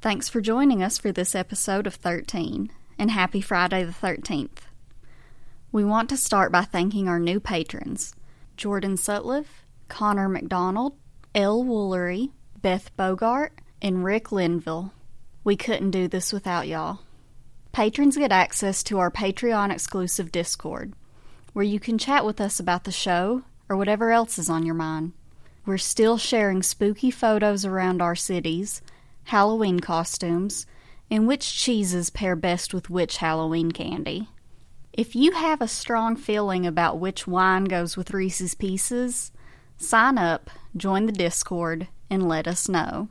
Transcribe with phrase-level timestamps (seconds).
[0.00, 4.60] Thanks for joining us for this episode of 13, and happy Friday the 13th.
[5.72, 8.14] We want to start by thanking our new patrons
[8.56, 9.46] Jordan Sutliff,
[9.88, 10.92] Connor McDonald,
[11.34, 12.30] Elle Woolery,
[12.62, 14.92] Beth Bogart, and Rick Linville.
[15.42, 17.00] We couldn't do this without y'all.
[17.72, 20.92] Patrons get access to our Patreon exclusive Discord,
[21.54, 24.76] where you can chat with us about the show or whatever else is on your
[24.76, 25.12] mind.
[25.66, 28.80] We're still sharing spooky photos around our cities
[29.28, 30.64] Halloween costumes,
[31.10, 34.26] and which cheeses pair best with which Halloween candy.
[34.94, 39.30] If you have a strong feeling about which wine goes with Reese's Pieces,
[39.76, 43.10] sign up, join the Discord, and let us know.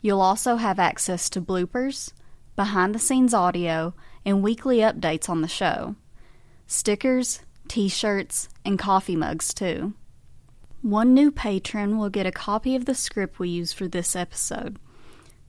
[0.00, 2.12] You'll also have access to bloopers,
[2.56, 3.94] behind the scenes audio,
[4.24, 5.94] and weekly updates on the show.
[6.66, 7.38] Stickers,
[7.68, 9.94] t shirts, and coffee mugs, too.
[10.82, 14.76] One new patron will get a copy of the script we use for this episode.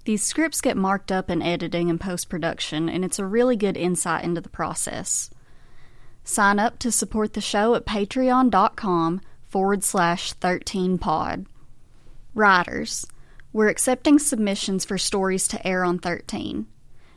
[0.06, 3.76] These scripts get marked up in editing and post production, and it's a really good
[3.76, 5.32] insight into the process.
[6.24, 11.48] Sign up to support the show at patreon.com forward slash 13pod.
[12.36, 13.08] Writers,
[13.52, 16.68] we're accepting submissions for stories to air on 13.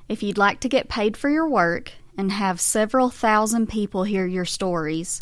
[0.09, 4.25] If you'd like to get paid for your work and have several thousand people hear
[4.25, 5.21] your stories,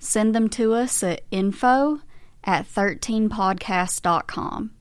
[0.00, 2.00] send them to us at info
[2.42, 4.72] at 13podcast.com.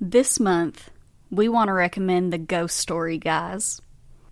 [0.00, 0.89] This month,
[1.30, 3.80] we want to recommend the Ghost Story Guys.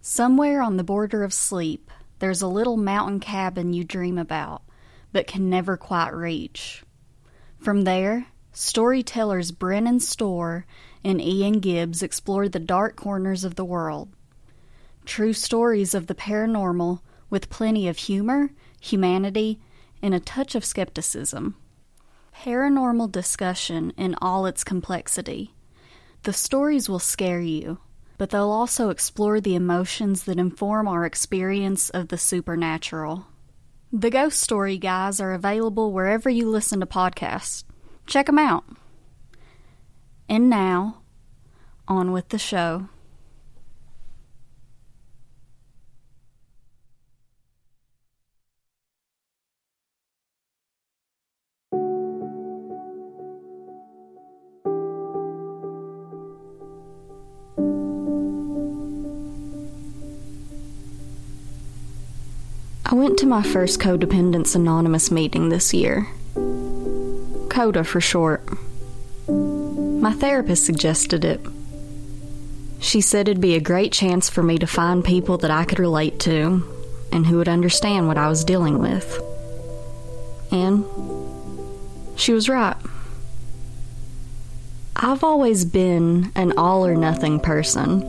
[0.00, 4.62] Somewhere on the border of sleep, there's a little mountain cabin you dream about,
[5.12, 6.82] but can never quite reach.
[7.60, 10.66] From there, storytellers Brennan Storr
[11.04, 14.08] and Ian Gibbs explore the dark corners of the world.
[15.04, 19.60] True stories of the paranormal with plenty of humor, humanity,
[20.02, 21.54] and a touch of skepticism.
[22.34, 25.54] Paranormal discussion in all its complexity
[26.22, 27.78] the stories will scare you,
[28.16, 33.26] but they'll also explore the emotions that inform our experience of the supernatural.
[33.92, 37.64] The Ghost Story Guys are available wherever you listen to podcasts.
[38.06, 38.64] Check them out.
[40.28, 40.98] And now,
[41.86, 42.88] on with the show.
[62.90, 66.08] I went to my first Codependence Anonymous meeting this year.
[67.50, 68.48] CODA for short.
[69.28, 71.38] My therapist suggested it.
[72.80, 75.78] She said it'd be a great chance for me to find people that I could
[75.78, 76.64] relate to
[77.12, 79.20] and who would understand what I was dealing with.
[80.50, 80.86] And
[82.16, 82.76] she was right.
[84.96, 88.02] I've always been an all or nothing person.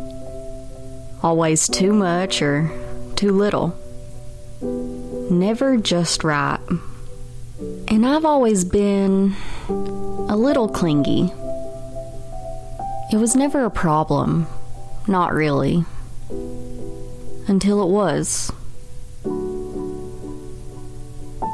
[1.21, 2.71] Always too much or
[3.17, 3.77] too little
[4.61, 6.59] never just right.
[7.87, 9.35] And I've always been
[9.67, 11.31] a little clingy.
[13.11, 14.47] It was never a problem,
[15.07, 15.83] not really,
[17.47, 18.51] until it was.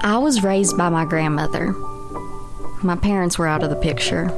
[0.02, 1.72] I was raised by my grandmother.
[2.84, 4.30] My parents were out of the picture.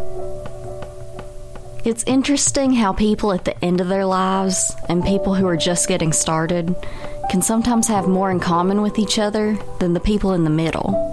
[1.84, 5.88] It's interesting how people at the end of their lives and people who are just
[5.88, 6.76] getting started
[7.30, 11.04] can sometimes have more in common with each other than the people in the middle.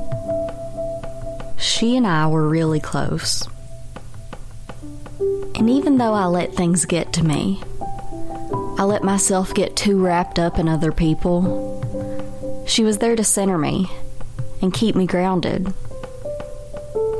[1.58, 3.46] She and I were really close.
[5.56, 7.62] And even though I let things get to me,
[8.76, 13.58] I let myself get too wrapped up in other people, she was there to center
[13.58, 13.90] me
[14.62, 15.72] and keep me grounded,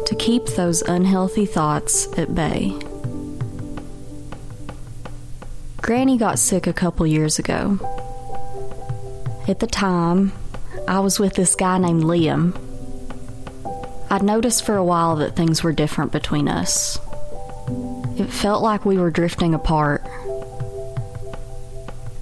[0.06, 2.78] to keep those unhealthy thoughts at bay.
[5.78, 7.78] Granny got sick a couple years ago
[9.47, 10.32] at the time,
[10.88, 12.56] I was with this guy named Liam.
[14.10, 16.99] I'd noticed for a while that things were different between us.
[18.19, 20.03] It felt like we were drifting apart.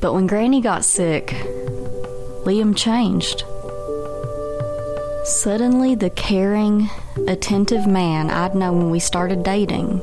[0.00, 1.28] But when Granny got sick,
[2.44, 3.44] Liam changed.
[5.24, 6.90] Suddenly, the caring,
[7.28, 10.00] attentive man I'd known when we started dating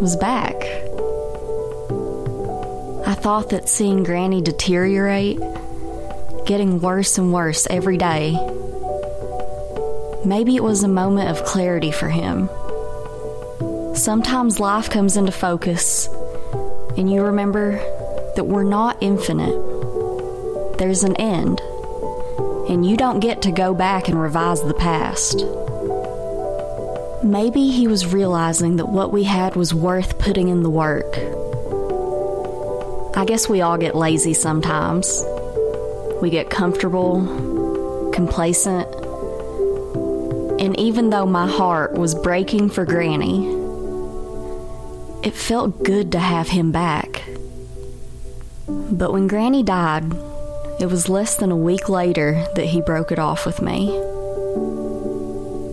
[0.00, 0.56] was back.
[3.06, 5.38] I thought that seeing Granny deteriorate
[6.46, 8.32] getting worse and worse every day.
[10.24, 12.48] Maybe it was a moment of clarity for him.
[13.94, 16.08] Sometimes life comes into focus,
[16.96, 17.72] and you remember
[18.36, 19.56] that we're not infinite.
[20.78, 21.60] There's an end,
[22.68, 25.44] and you don't get to go back and revise the past.
[27.24, 31.16] Maybe he was realizing that what we had was worth putting in the work,
[33.16, 35.22] I guess we all get lazy sometimes.
[36.20, 38.86] We get comfortable, complacent,
[40.60, 43.46] and even though my heart was breaking for Granny,
[45.22, 47.24] it felt good to have him back.
[48.68, 50.12] But when Granny died,
[50.78, 53.86] it was less than a week later that he broke it off with me.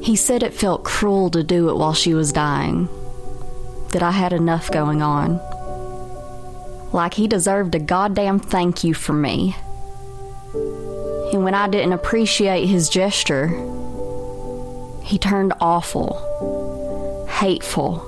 [0.01, 2.87] He said it felt cruel to do it while she was dying,
[3.91, 5.41] that I had enough going on.
[6.93, 9.55] Like he deserved a goddamn thank you from me.
[11.33, 13.47] And when I didn't appreciate his gesture,
[15.03, 18.05] he turned awful, hateful,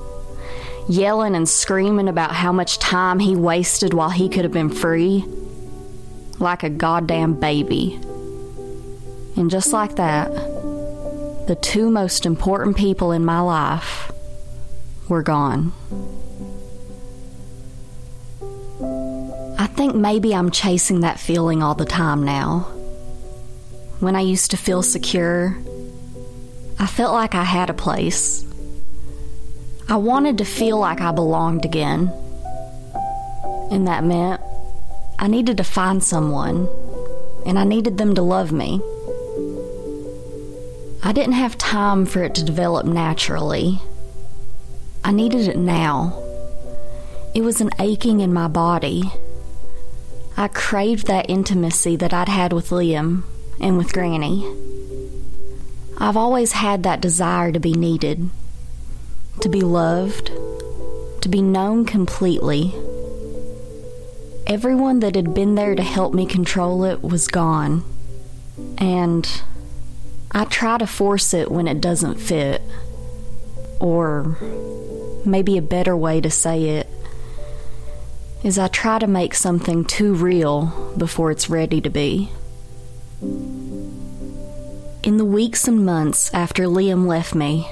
[0.88, 5.24] yelling and screaming about how much time he wasted while he could have been free,
[6.40, 8.00] like a goddamn baby.
[9.36, 10.32] And just like that,
[11.48, 14.12] the two most important people in my life
[15.08, 15.74] were gone.
[19.58, 22.79] I think maybe I'm chasing that feeling all the time now.
[24.00, 25.58] When I used to feel secure,
[26.80, 28.46] I felt like I had a place.
[29.90, 32.10] I wanted to feel like I belonged again.
[33.70, 34.40] And that meant
[35.20, 36.70] I needed to find someone,
[37.46, 38.80] and I needed them to love me.
[41.04, 43.82] I didn't have time for it to develop naturally.
[45.04, 46.24] I needed it now.
[47.36, 49.12] It was an aching in my body.
[50.38, 53.24] I craved that intimacy that I'd had with Liam
[53.60, 54.46] and with Granny.
[55.98, 58.30] I've always had that desire to be needed,
[59.42, 60.32] to be loved,
[61.22, 62.74] to be known completely.
[64.48, 67.84] Everyone that had been there to help me control it was gone.
[68.78, 69.42] And
[70.32, 72.62] I try to force it when it doesn't fit.
[73.80, 74.38] Or
[75.26, 76.88] maybe a better way to say it
[78.44, 82.32] is I try to make something too real before it's ready to be.
[83.22, 87.70] In the weeks and months after Liam left me,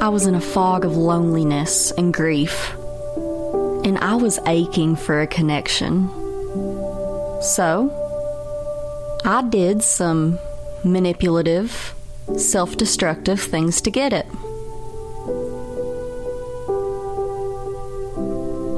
[0.00, 2.72] I was in a fog of loneliness and grief,
[3.84, 6.08] and I was aching for a connection.
[7.42, 7.90] So,
[9.26, 10.38] I did some
[10.84, 11.94] manipulative,
[12.38, 14.26] self destructive things to get it.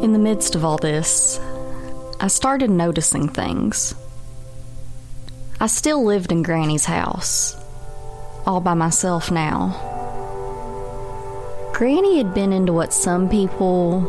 [0.03, 1.39] In the midst of all this,
[2.19, 3.95] I started noticing things.
[5.65, 7.57] I still lived in Granny's house,
[8.47, 9.71] all by myself now.
[11.73, 14.03] Granny had been into what some people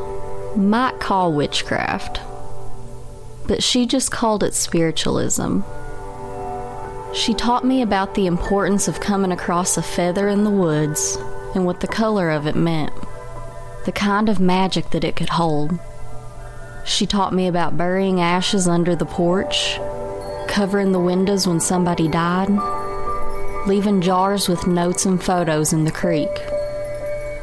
[0.58, 2.20] might call witchcraft,
[3.48, 5.62] but she just called it spiritualism.
[7.14, 11.18] She taught me about the importance of coming across a feather in the woods
[11.56, 12.92] and what the color of it meant
[13.86, 15.80] the kind of magic that it could hold.
[16.84, 19.80] She taught me about burying ashes under the porch,
[20.48, 22.50] covering the windows when somebody died,
[23.68, 26.30] leaving jars with notes and photos in the creek,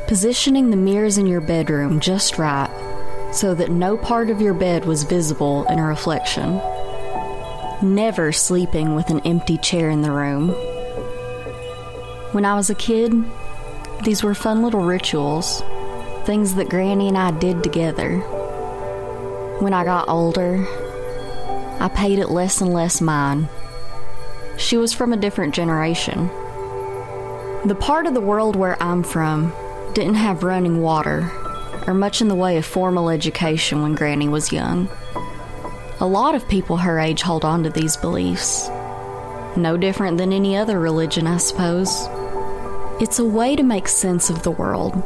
[0.07, 2.71] positioning the mirrors in your bedroom just right
[3.33, 6.61] so that no part of your bed was visible in a reflection,
[7.83, 10.51] never sleeping with an empty chair in the room.
[12.33, 13.13] When I was a kid,
[14.05, 15.63] these were fun little rituals
[16.25, 18.19] things that Granny and I did together.
[19.61, 20.65] When I got older,
[21.83, 23.49] I paid it less and less mind.
[24.57, 26.29] She was from a different generation.
[27.65, 29.53] The part of the world where I'm from
[29.93, 31.29] didn't have running water
[31.89, 34.89] or much in the way of formal education when Granny was young.
[35.99, 38.69] A lot of people her age hold on to these beliefs.
[39.57, 42.07] No different than any other religion, I suppose.
[43.01, 45.03] It's a way to make sense of the world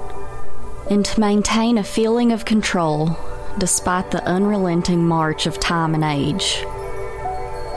[0.91, 3.17] and to maintain a feeling of control
[3.59, 6.65] despite the unrelenting march of time and age.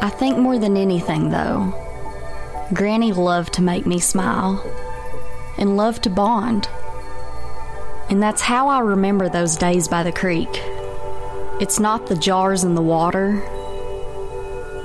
[0.02, 1.74] I think more than anything, though,
[2.74, 4.64] Granny loved to make me smile
[5.58, 6.68] and loved to bond.
[8.10, 10.50] And that's how I remember those days by the creek.
[11.60, 13.44] It's not the jars and the water,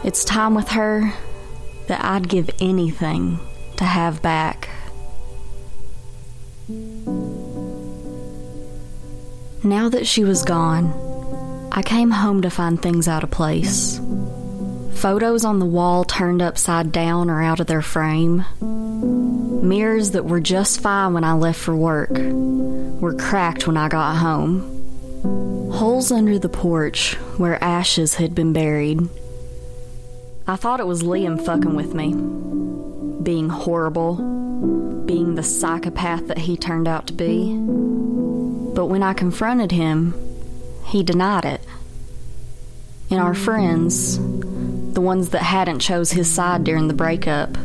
[0.05, 1.15] it's time with her
[1.87, 3.39] that I'd give anything
[3.77, 4.69] to have back.
[9.65, 10.93] Now that she was gone,
[11.73, 13.99] I came home to find things out of place.
[14.93, 18.45] Photos on the wall turned upside down or out of their frame.
[18.61, 24.17] Mirrors that were just fine when I left for work were cracked when I got
[24.17, 25.71] home.
[25.73, 29.09] Holes under the porch where ashes had been buried.
[30.47, 32.13] I thought it was Liam fucking with me.
[33.23, 34.17] Being horrible.
[35.07, 37.94] Being the psychopath that he turned out to be.
[38.75, 40.15] But when I confronted him,
[40.87, 41.61] he denied it.
[43.11, 44.19] and our friends,
[44.95, 47.57] the ones that hadn't chose his side during the breakup,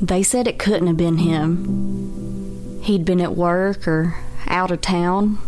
[0.00, 2.80] they said it couldn't have been him.
[2.82, 5.38] He'd been at work or out of town,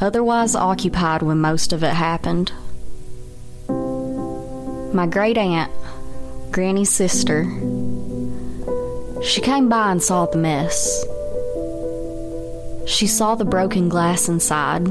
[0.00, 2.52] otherwise occupied when most of it happened.
[4.92, 5.72] My great aunt,
[6.50, 7.44] Granny's sister,
[9.22, 11.04] she came by and saw the mess.
[12.86, 14.86] She saw the broken glass inside,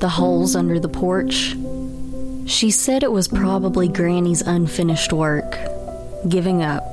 [0.00, 1.54] the holes under the porch.
[2.46, 5.56] She said it was probably Granny's unfinished work,
[6.28, 6.84] giving up,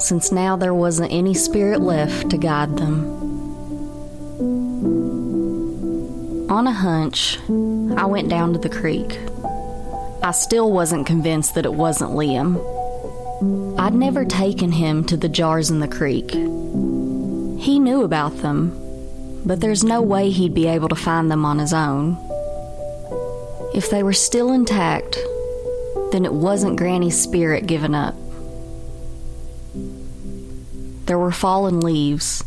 [0.00, 3.04] since now there wasn't any spirit left to guide them.
[6.50, 7.38] On a hunch,
[7.98, 9.18] I went down to the creek.
[10.22, 12.58] I still wasn't convinced that it wasn't Liam.
[13.78, 16.32] I'd never taken him to the jars in the creek.
[17.64, 18.78] He knew about them,
[19.46, 22.18] but there's no way he'd be able to find them on his own.
[23.74, 25.18] If they were still intact,
[26.12, 28.14] then it wasn't Granny's spirit giving up.
[31.06, 32.44] There were fallen leaves,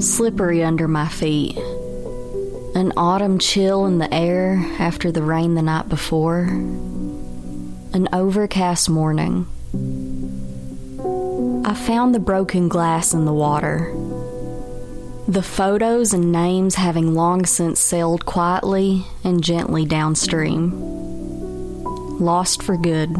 [0.00, 1.56] slippery under my feet,
[2.74, 9.46] an autumn chill in the air after the rain the night before, an overcast morning.
[11.64, 13.92] I found the broken glass in the water.
[15.28, 20.70] The photos and names having long since sailed quietly and gently downstream.
[22.20, 23.12] Lost for good.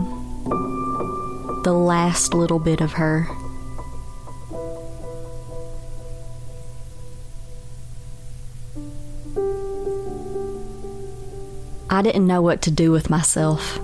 [1.64, 3.26] The last little bit of her.
[11.90, 13.80] I didn't know what to do with myself.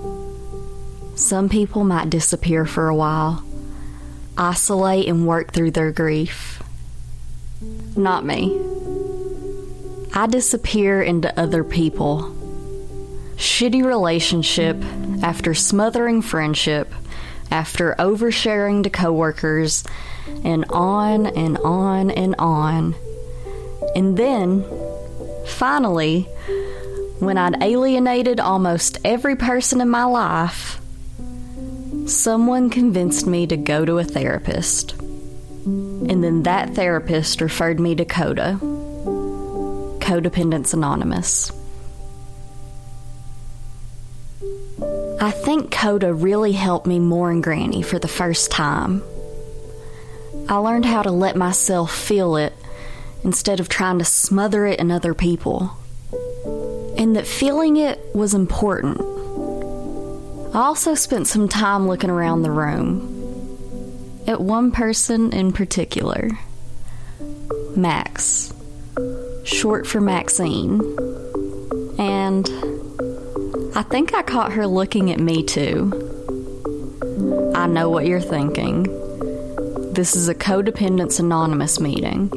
[1.15, 3.43] Some people might disappear for a while,
[4.37, 6.52] isolate and work through their grief.
[7.95, 8.59] Not me.
[10.13, 12.35] I disappear into other people.
[13.35, 14.77] Shitty relationship
[15.21, 16.93] after smothering friendship,
[17.51, 19.83] after oversharing to coworkers,
[20.43, 22.95] and on and on and on.
[23.95, 24.65] And then,
[25.47, 26.23] finally,
[27.19, 30.79] when I'd alienated almost every person in my life,
[32.05, 34.95] someone convinced me to go to a therapist.
[36.13, 38.59] And then that therapist referred me to CODA,
[39.99, 41.51] Codependence Anonymous.
[45.19, 49.01] I think CODA really helped me mourn Granny for the first time.
[50.47, 52.53] I learned how to let myself feel it
[53.23, 55.75] instead of trying to smother it in other people
[56.95, 59.01] and that feeling it was important.
[60.53, 63.12] I also spent some time looking around the room
[64.27, 66.29] at one person in particular
[67.75, 68.53] Max,
[69.43, 70.79] short for Maxine.
[71.97, 72.47] And
[73.75, 75.91] I think I caught her looking at me too.
[77.55, 78.83] I know what you're thinking.
[79.93, 82.29] This is a Codependence Anonymous meeting.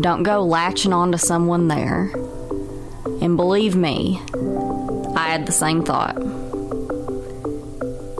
[0.00, 2.12] Don't go latching onto someone there.
[3.22, 4.20] And believe me,
[5.16, 6.16] I had the same thought.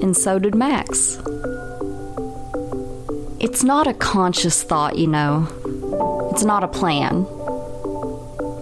[0.02, 1.18] And so did Max.
[3.44, 5.46] It's not a conscious thought, you know.
[6.32, 7.26] It's not a plan.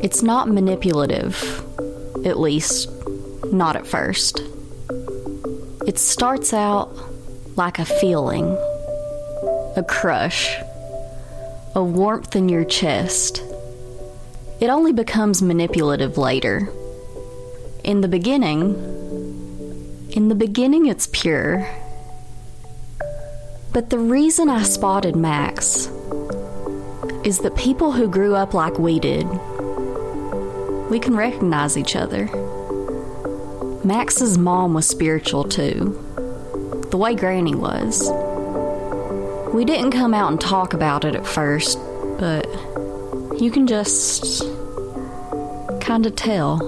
[0.02, 1.64] It's not manipulative,
[2.26, 2.90] at least,
[3.50, 4.42] not at first.
[5.86, 6.94] It starts out
[7.56, 8.46] like a feeling,
[9.76, 10.54] a crush,
[11.74, 13.42] a warmth in your chest
[14.62, 16.72] it only becomes manipulative later.
[17.82, 18.76] In the beginning,
[20.10, 21.68] in the beginning, it's pure.
[23.72, 25.86] But the reason I spotted Max
[27.24, 29.26] is that people who grew up like we did,
[30.90, 32.26] we can recognize each other.
[33.82, 35.98] Max's mom was spiritual too,
[36.90, 38.10] the way Granny was.
[39.54, 41.78] We didn't come out and talk about it at first,
[42.18, 42.46] but
[43.40, 44.42] you can just
[45.80, 46.58] kind of tell.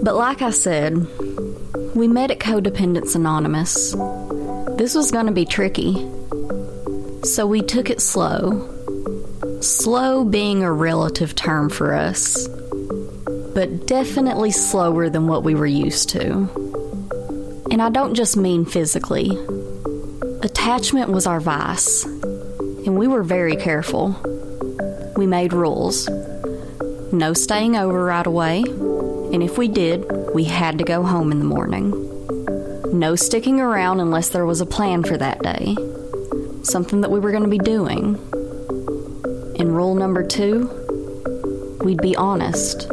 [0.00, 0.94] But like I said,
[1.96, 3.96] we met at Codependence Anonymous.
[4.76, 5.94] This was going to be tricky.
[7.24, 8.68] So we took it slow.
[9.60, 12.48] Slow being a relative term for us,
[13.54, 16.48] but definitely slower than what we were used to.
[17.70, 19.30] And I don't just mean physically.
[20.42, 24.16] Attachment was our vice, and we were very careful.
[25.16, 26.08] We made rules
[27.12, 31.38] no staying over right away, and if we did, we had to go home in
[31.38, 31.92] the morning.
[32.92, 35.76] No sticking around unless there was a plan for that day,
[36.62, 38.16] something that we were going to be doing.
[39.58, 40.70] And rule number two
[41.82, 42.86] we'd be honest.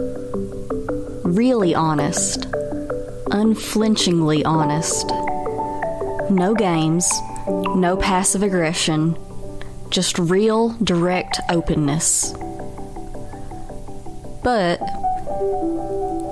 [1.23, 2.47] really honest,
[3.31, 5.07] unflinchingly honest.
[6.31, 7.07] No games,
[7.47, 9.17] no passive aggression,
[9.89, 12.33] just real, direct openness.
[14.43, 14.81] But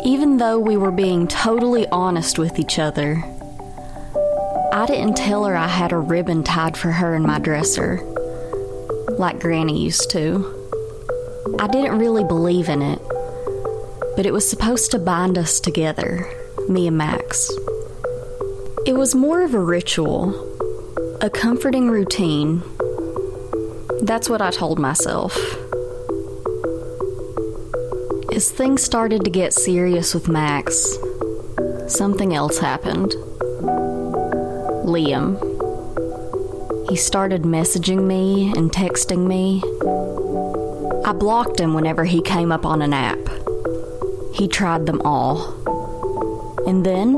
[0.05, 3.23] even though we were being totally honest with each other,
[4.77, 7.99] I didn't tell her I had a ribbon tied for her in my dresser,
[9.17, 10.53] like Granny used to.
[11.57, 13.01] I didn't really believe in it,
[14.15, 16.31] but it was supposed to bind us together,
[16.69, 17.49] me and Max.
[18.85, 20.29] It was more of a ritual,
[21.21, 22.61] a comforting routine.
[24.03, 25.35] That's what I told myself.
[28.31, 30.99] As things started to get serious with Max,
[31.87, 33.15] something else happened.
[34.87, 35.37] Liam.
[36.89, 39.61] He started messaging me and texting me.
[41.05, 43.19] I blocked him whenever he came up on an app.
[44.33, 45.53] He tried them all.
[46.65, 47.15] And then,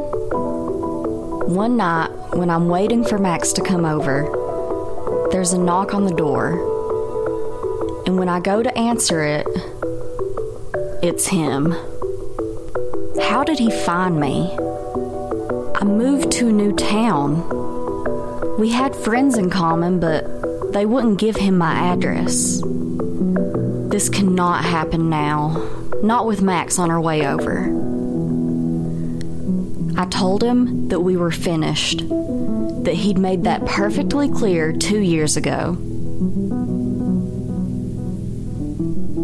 [1.55, 6.15] one night, when I'm waiting for Max to come over, there's a knock on the
[6.15, 6.53] door.
[8.07, 9.45] And when I go to answer it,
[11.03, 11.75] it's him.
[13.21, 14.57] How did he find me?
[15.75, 17.58] I moved to a new town.
[18.59, 22.61] We had friends in common, but they wouldn't give him my address.
[22.61, 25.65] This cannot happen now,
[26.03, 27.63] not with Max on our way over.
[29.97, 35.37] I told him that we were finished, that he'd made that perfectly clear two years
[35.37, 35.77] ago.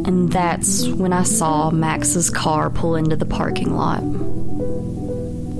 [0.05, 4.01] And that's when I saw Max's car pull into the parking lot.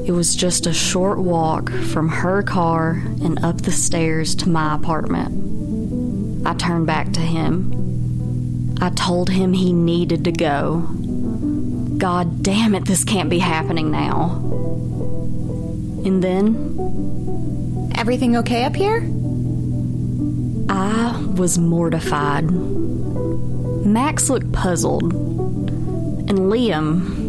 [0.06, 4.76] It was just a short walk from her car and up the stairs to my
[4.76, 6.46] apartment.
[6.46, 8.78] I turned back to him.
[8.80, 10.82] I told him he needed to go.
[11.98, 14.36] God damn it, this can't be happening now.
[16.06, 17.92] And then.
[17.96, 19.02] Everything okay up here?
[20.70, 22.52] I was mortified.
[22.52, 27.25] Max looked puzzled, and Liam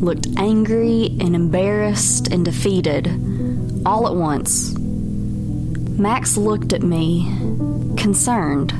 [0.00, 3.06] looked angry and embarrassed and defeated
[3.84, 4.76] all at once.
[4.78, 7.24] Max looked at me,
[7.96, 8.72] concerned.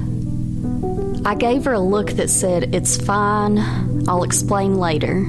[1.26, 3.59] I gave her a look that said, It's fine,
[4.09, 5.24] I'll explain later.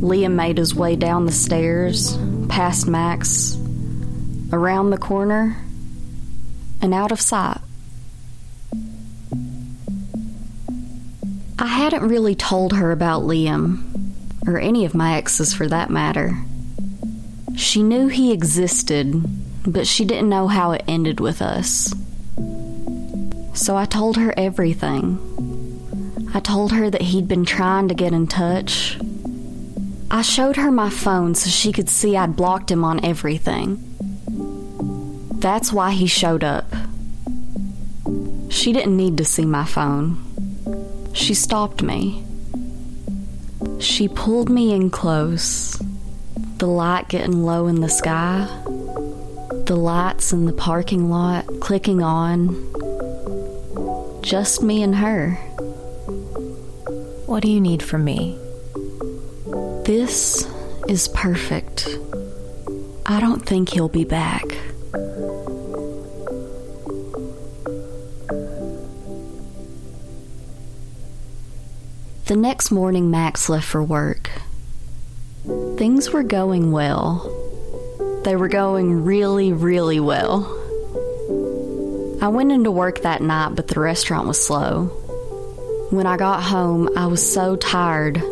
[0.00, 2.16] Liam made his way down the stairs,
[2.48, 3.58] past Max,
[4.52, 5.56] around the corner,
[6.80, 7.58] and out of sight.
[11.58, 13.87] I hadn't really told her about Liam,
[14.48, 16.36] or any of my exes for that matter.
[17.54, 19.22] She knew he existed,
[19.66, 21.94] but she didn't know how it ended with us.
[23.52, 25.18] So I told her everything.
[26.32, 28.98] I told her that he'd been trying to get in touch.
[30.10, 33.84] I showed her my phone so she could see I'd blocked him on everything.
[35.40, 36.72] That's why he showed up.
[38.48, 40.24] She didn't need to see my phone.
[41.12, 42.24] She stopped me.
[43.80, 45.80] She pulled me in close,
[46.56, 48.46] the light getting low in the sky,
[49.66, 52.48] the lights in the parking lot clicking on.
[54.22, 55.34] Just me and her.
[57.26, 58.36] What do you need from me?
[59.84, 60.48] This
[60.88, 61.88] is perfect.
[63.06, 64.44] I don't think he'll be back.
[72.28, 74.28] The next morning, Max left for work.
[75.78, 77.22] Things were going well.
[78.22, 80.44] They were going really, really well.
[82.20, 84.88] I went into work that night, but the restaurant was slow.
[85.88, 88.22] When I got home, I was so tired.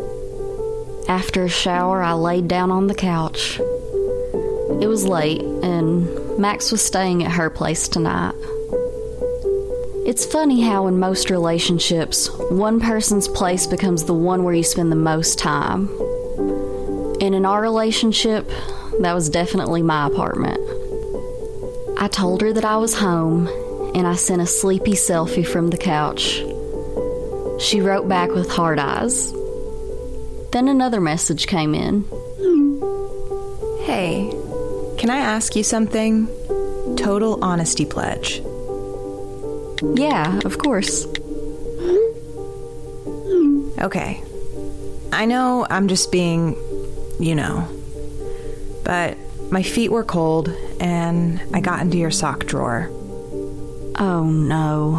[1.07, 3.59] After a shower, I laid down on the couch.
[3.59, 8.35] It was late, and Max was staying at her place tonight.
[10.07, 14.89] It's funny how, in most relationships, one person's place becomes the one where you spend
[14.89, 15.89] the most time.
[17.19, 18.49] And in our relationship,
[19.01, 20.61] that was definitely my apartment.
[21.99, 23.49] I told her that I was home,
[23.95, 26.41] and I sent a sleepy selfie from the couch.
[27.61, 29.33] She wrote back with hard eyes.
[30.53, 32.05] Then another message came in.
[33.83, 34.31] Hey,
[34.97, 36.27] can I ask you something?
[36.95, 38.41] Total honesty pledge.
[39.81, 41.05] Yeah, of course.
[43.79, 44.23] Okay.
[45.11, 46.55] I know I'm just being,
[47.19, 47.67] you know,
[48.83, 49.17] but
[49.51, 52.89] my feet were cold and I got into your sock drawer.
[53.99, 54.97] Oh no.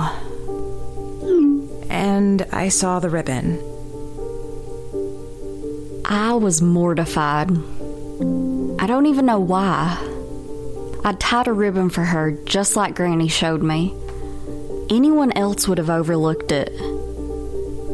[1.90, 3.58] And I saw the ribbon.
[6.04, 7.50] I was mortified.
[8.80, 9.98] I don't even know why.
[11.04, 13.94] I tied a ribbon for her just like Granny showed me.
[14.90, 16.72] Anyone else would have overlooked it,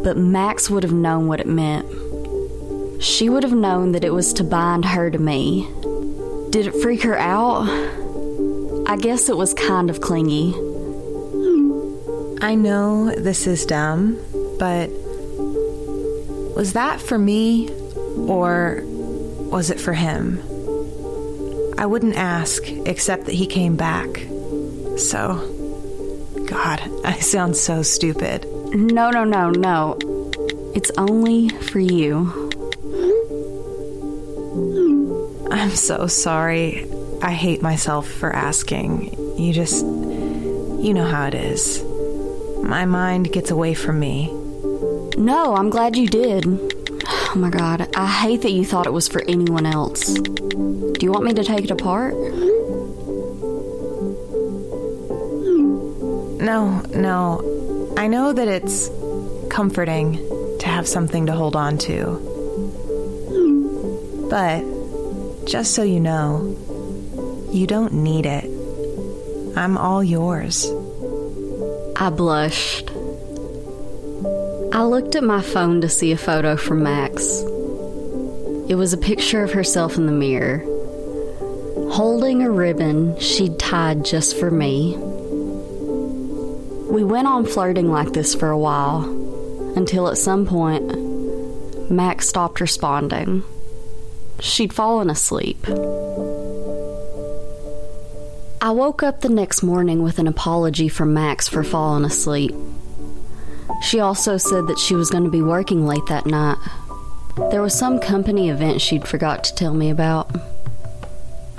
[0.04, 1.87] but Max would have known what it meant.
[3.02, 5.68] She would have known that it was to bind her to me.
[6.50, 7.68] Did it freak her out?
[8.87, 10.54] I guess it was kind of clingy.
[12.40, 14.18] I know this is dumb,
[14.59, 14.88] but
[16.54, 17.70] was that for me
[18.28, 20.38] or was it for him?
[21.76, 24.26] I wouldn't ask, except that he came back.
[24.96, 25.54] So,
[26.46, 28.46] God, I sound so stupid.
[28.74, 29.96] No, no, no, no.
[30.74, 32.50] It's only for you.
[35.50, 36.87] I'm so sorry.
[37.22, 39.38] I hate myself for asking.
[39.38, 39.85] You just.
[39.85, 41.83] You know how it is.
[42.62, 44.30] My mind gets away from me.
[45.16, 46.44] No, I'm glad you did.
[47.07, 50.12] Oh my god, I hate that you thought it was for anyone else.
[50.14, 52.14] Do you want me to take it apart?
[56.55, 57.95] No, no.
[57.97, 58.88] I know that it's
[59.51, 60.14] comforting
[60.61, 61.97] to have something to hold on to.
[64.31, 64.62] But
[65.47, 66.57] just so you know,
[67.51, 68.45] you don't need it.
[69.57, 70.71] I'm all yours.
[71.97, 72.88] I blushed.
[74.73, 77.40] I looked at my phone to see a photo from Max.
[78.69, 80.59] It was a picture of herself in the mirror,
[81.90, 84.97] holding a ribbon she'd tied just for me.
[86.94, 89.02] We went on flirting like this for a while,
[89.74, 93.42] until at some point, Max stopped responding.
[94.38, 95.66] She'd fallen asleep.
[98.61, 102.54] I woke up the next morning with an apology from Max for falling asleep.
[103.83, 106.59] She also said that she was going to be working late that night.
[107.50, 110.30] There was some company event she'd forgot to tell me about.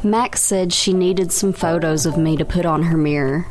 [0.01, 3.47] Max said she needed some photos of me to put on her mirror.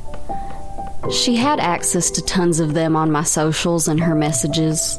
[1.10, 4.98] She had access to tons of them on my socials and her messages,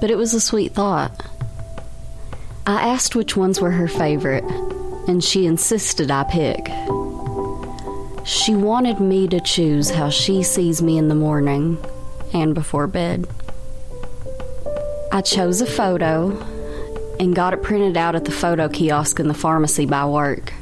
[0.00, 1.26] but it was a sweet thought.
[2.66, 4.44] I asked which ones were her favorite,
[5.08, 6.66] and she insisted I pick.
[8.24, 11.78] She wanted me to choose how she sees me in the morning
[12.32, 13.26] and before bed.
[15.10, 16.30] I chose a photo
[17.18, 20.52] and got it printed out at the photo kiosk in the pharmacy by work.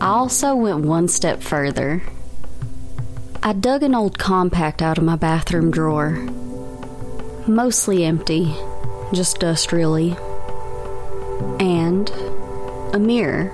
[0.00, 2.02] I also went one step further.
[3.46, 6.12] I dug an old compact out of my bathroom drawer.
[7.46, 8.54] Mostly empty,
[9.12, 10.16] just dust, really.
[11.60, 12.08] And
[12.94, 13.52] a mirror.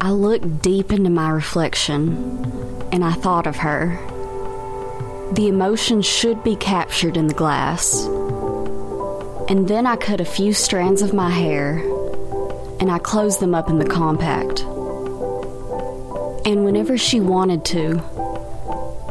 [0.00, 3.96] I looked deep into my reflection and I thought of her.
[5.34, 8.06] The emotion should be captured in the glass.
[9.48, 11.78] And then I cut a few strands of my hair
[12.80, 14.64] and I closed them up in the compact.
[16.46, 18.00] And whenever she wanted to,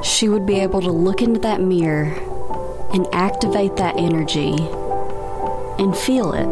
[0.01, 2.05] she would be able to look into that mirror
[2.93, 4.55] and activate that energy
[5.77, 6.47] and feel it.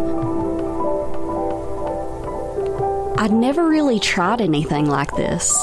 [3.17, 5.55] I'd never really tried anything like this.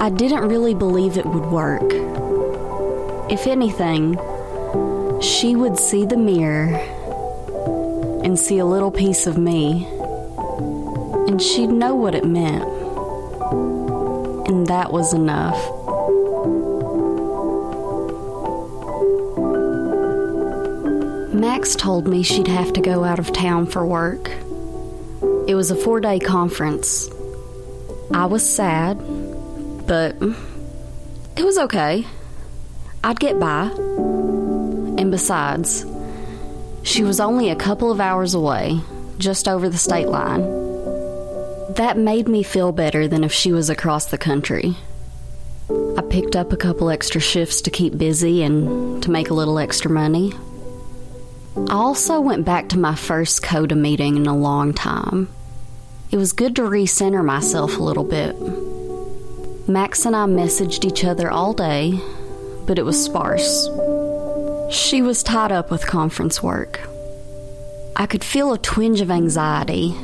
[0.00, 1.92] I didn't really believe it would work.
[3.30, 4.18] If anything,
[5.20, 6.74] she would see the mirror
[8.24, 9.86] and see a little piece of me,
[11.28, 12.79] and she'd know what it meant.
[14.50, 15.54] And that was enough.
[21.32, 24.28] Max told me she'd have to go out of town for work.
[25.46, 27.08] It was a four day conference.
[28.12, 28.98] I was sad,
[29.86, 30.16] but
[31.36, 32.04] it was okay.
[33.04, 33.66] I'd get by.
[34.98, 35.86] And besides,
[36.82, 38.80] she was only a couple of hours away,
[39.16, 40.59] just over the state line.
[41.80, 44.76] That made me feel better than if she was across the country.
[45.96, 49.58] I picked up a couple extra shifts to keep busy and to make a little
[49.58, 50.34] extra money.
[51.56, 55.30] I also went back to my first CODA meeting in a long time.
[56.10, 58.36] It was good to recenter myself a little bit.
[59.66, 61.98] Max and I messaged each other all day,
[62.66, 63.70] but it was sparse.
[64.70, 66.78] She was tied up with conference work.
[67.96, 69.94] I could feel a twinge of anxiety,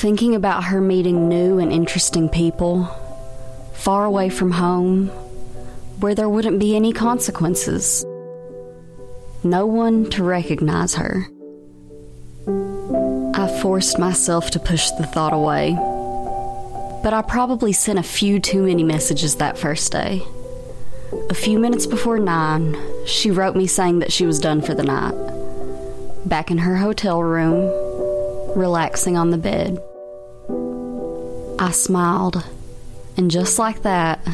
[0.00, 2.84] thinking about her meeting new and interesting people,
[3.74, 5.08] far away from home,
[6.00, 8.02] where there wouldn't be any consequences.
[9.44, 11.26] No one to recognize her.
[13.34, 15.72] I forced myself to push the thought away.
[17.02, 20.22] But I probably sent a few too many messages that first day.
[21.28, 24.82] A few minutes before nine, she wrote me saying that she was done for the
[24.82, 25.14] night.
[26.24, 27.70] back in her hotel room,
[28.56, 29.78] relaxing on the bed.
[31.62, 32.42] I smiled,
[33.18, 34.26] and just like that,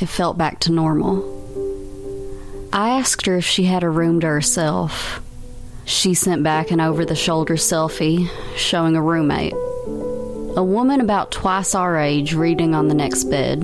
[0.00, 1.36] it felt back to normal.
[2.72, 5.20] I asked her if she had a room to herself.
[5.84, 9.52] She sent back an over the shoulder selfie showing a roommate.
[9.52, 13.60] A woman about twice our age reading on the next bed.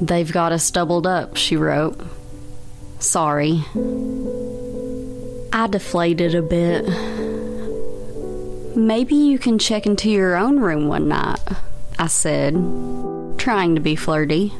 [0.00, 2.00] They've got us doubled up, she wrote.
[2.98, 3.62] Sorry.
[5.52, 7.13] I deflated a bit.
[8.76, 11.38] Maybe you can check into your own room one night,
[11.96, 12.54] I said,
[13.38, 14.52] trying to be flirty.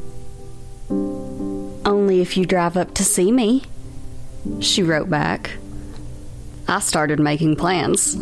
[0.89, 3.65] Only if you drive up to see me,
[4.61, 5.51] she wrote back.
[6.69, 8.17] I started making plans.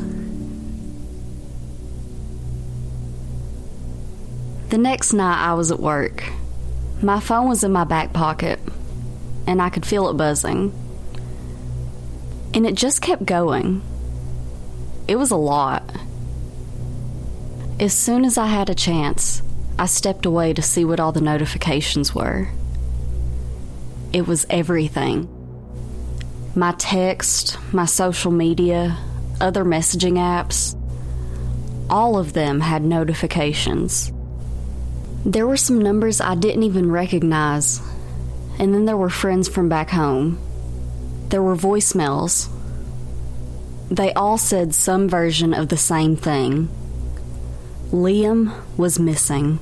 [4.71, 6.25] The next night I was at work.
[7.03, 8.59] My phone was in my back pocket,
[9.47, 10.73] and I could feel it buzzing.
[12.55, 13.83] And it just kept going.
[15.13, 15.83] It was a lot.
[17.79, 19.43] As soon as I had a chance,
[19.79, 22.49] I stepped away to see what all the notifications were.
[24.15, 25.29] It was everything
[26.55, 28.97] my text, my social media,
[29.39, 30.75] other messaging apps.
[31.91, 34.11] All of them had notifications.
[35.27, 37.83] There were some numbers I didn't even recognize,
[38.59, 40.39] and then there were friends from back home.
[41.29, 42.49] There were voicemails.
[43.91, 46.69] They all said some version of the same thing
[47.93, 49.59] Liam was missing.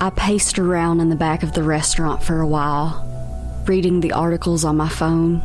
[0.00, 4.64] I paced around in the back of the restaurant for a while, reading the articles
[4.64, 5.44] on my phone.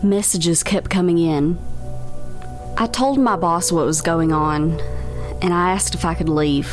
[0.00, 1.58] Messages kept coming in.
[2.78, 4.78] I told my boss what was going on,
[5.42, 6.72] and I asked if I could leave.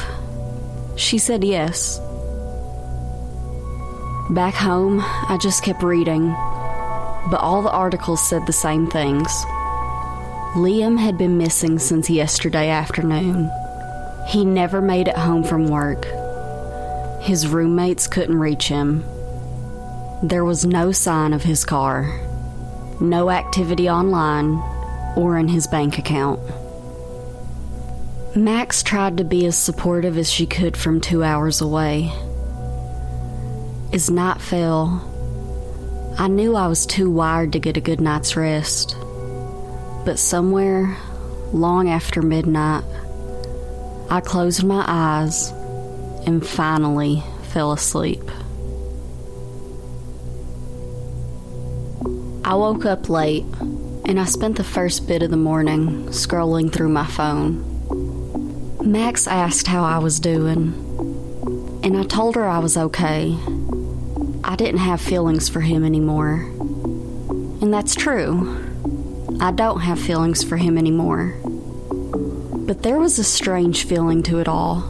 [0.96, 1.98] She said yes.
[4.30, 6.30] Back home, I just kept reading,
[7.32, 9.44] but all the articles said the same things.
[10.56, 13.50] Liam had been missing since yesterday afternoon.
[14.28, 16.06] He never made it home from work.
[17.22, 19.06] His roommates couldn't reach him.
[20.22, 22.20] There was no sign of his car,
[23.00, 24.62] no activity online
[25.16, 26.42] or in his bank account.
[28.36, 32.12] Max tried to be as supportive as she could from two hours away.
[33.94, 35.08] As night fell,
[36.18, 38.98] I knew I was too wired to get a good night's rest.
[40.04, 40.98] But somewhere,
[41.54, 42.84] long after midnight,
[44.10, 45.52] I closed my eyes
[46.26, 48.24] and finally fell asleep.
[52.44, 53.46] I woke up late
[54.06, 57.68] and I spent the first bit of the morning scrolling through my phone.
[58.84, 60.74] Max asked how I was doing,
[61.84, 63.38] and I told her I was okay.
[64.44, 66.34] I didn't have feelings for him anymore.
[67.62, 68.71] And that's true.
[69.42, 71.34] I don't have feelings for him anymore.
[71.44, 74.82] But there was a strange feeling to it all.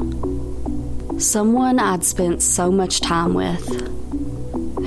[1.20, 3.66] Someone I'd spent so much time with,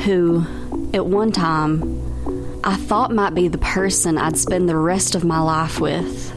[0.05, 0.45] who,
[0.93, 5.41] at one time, I thought might be the person I'd spend the rest of my
[5.41, 6.31] life with.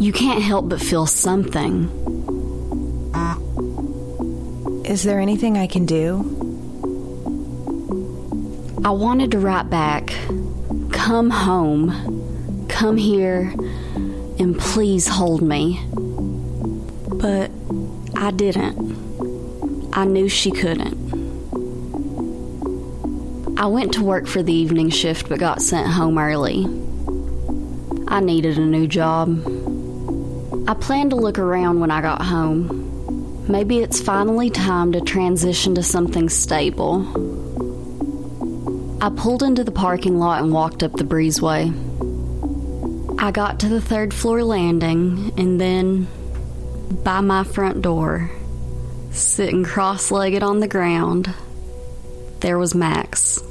[0.00, 1.90] You can't help but feel something.
[4.84, 6.20] Is there anything I can do?
[8.84, 10.14] I wanted to write back
[11.10, 12.66] Come home.
[12.68, 13.52] Come here.
[14.38, 15.84] And please hold me.
[15.92, 17.50] But
[18.14, 19.90] I didn't.
[19.92, 20.94] I knew she couldn't.
[23.58, 26.64] I went to work for the evening shift but got sent home early.
[28.06, 29.30] I needed a new job.
[30.68, 33.48] I planned to look around when I got home.
[33.48, 37.00] Maybe it's finally time to transition to something stable.
[39.02, 41.72] I pulled into the parking lot and walked up the breezeway.
[43.18, 46.06] I got to the third floor landing and then
[47.02, 48.30] by my front door,
[49.10, 51.32] sitting cross legged on the ground,
[52.40, 53.42] there was Max.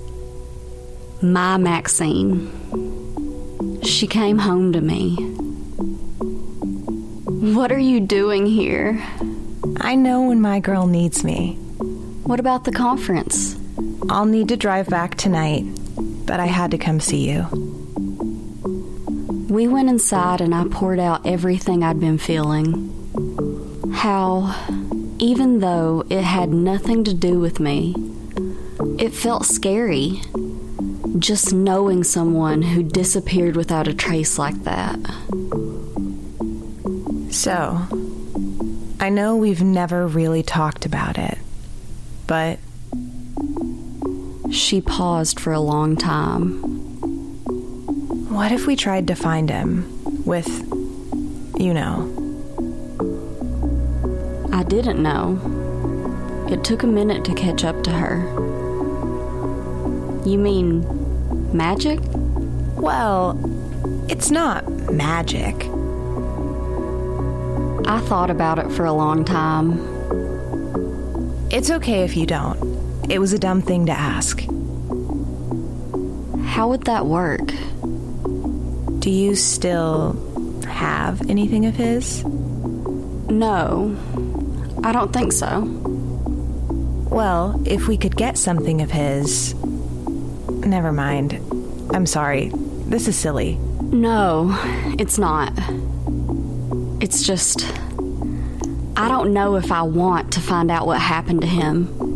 [1.21, 2.51] My Maxine.
[3.83, 5.15] She came home to me.
[7.55, 9.03] What are you doing here?
[9.81, 11.55] I know when my girl needs me.
[12.23, 13.48] What about the conference?
[14.07, 15.65] I'll need to drive back tonight,
[16.25, 17.47] but I had to come see you.
[19.49, 22.95] We went inside and I poured out everything I'd been feeling.
[23.93, 24.55] How,
[25.19, 27.95] even though it had nothing to do with me,
[28.97, 30.21] it felt scary.
[31.17, 34.97] Just knowing someone who disappeared without a trace like that.
[37.31, 37.81] So,
[38.99, 41.37] I know we've never really talked about it,
[42.27, 42.59] but.
[44.51, 46.61] She paused for a long time.
[48.29, 49.85] What if we tried to find him
[50.25, 50.47] with,
[51.59, 52.15] you know?
[54.51, 55.39] I didn't know.
[56.49, 58.17] It took a minute to catch up to her.
[60.25, 60.83] You mean
[61.55, 61.99] magic?
[62.75, 63.39] Well,
[64.09, 65.55] it's not magic.
[67.87, 69.79] I thought about it for a long time.
[71.51, 72.68] It's okay if you don't.
[73.09, 74.41] It was a dumb thing to ask.
[76.45, 77.51] How would that work?
[78.99, 80.13] Do you still
[80.67, 82.23] have anything of his?
[82.23, 83.95] No,
[84.83, 85.61] I don't think so.
[87.09, 89.55] Well, if we could get something of his.
[90.49, 91.33] Never mind.
[91.93, 92.51] I'm sorry.
[92.85, 93.55] This is silly.
[93.81, 94.49] No,
[94.99, 95.51] it's not.
[97.01, 97.65] It's just.
[98.95, 102.08] I don't know if I want to find out what happened to him.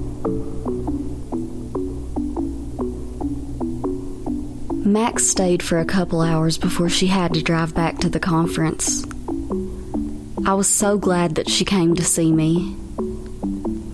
[4.94, 9.04] Max stayed for a couple hours before she had to drive back to the conference.
[10.46, 12.76] I was so glad that she came to see me.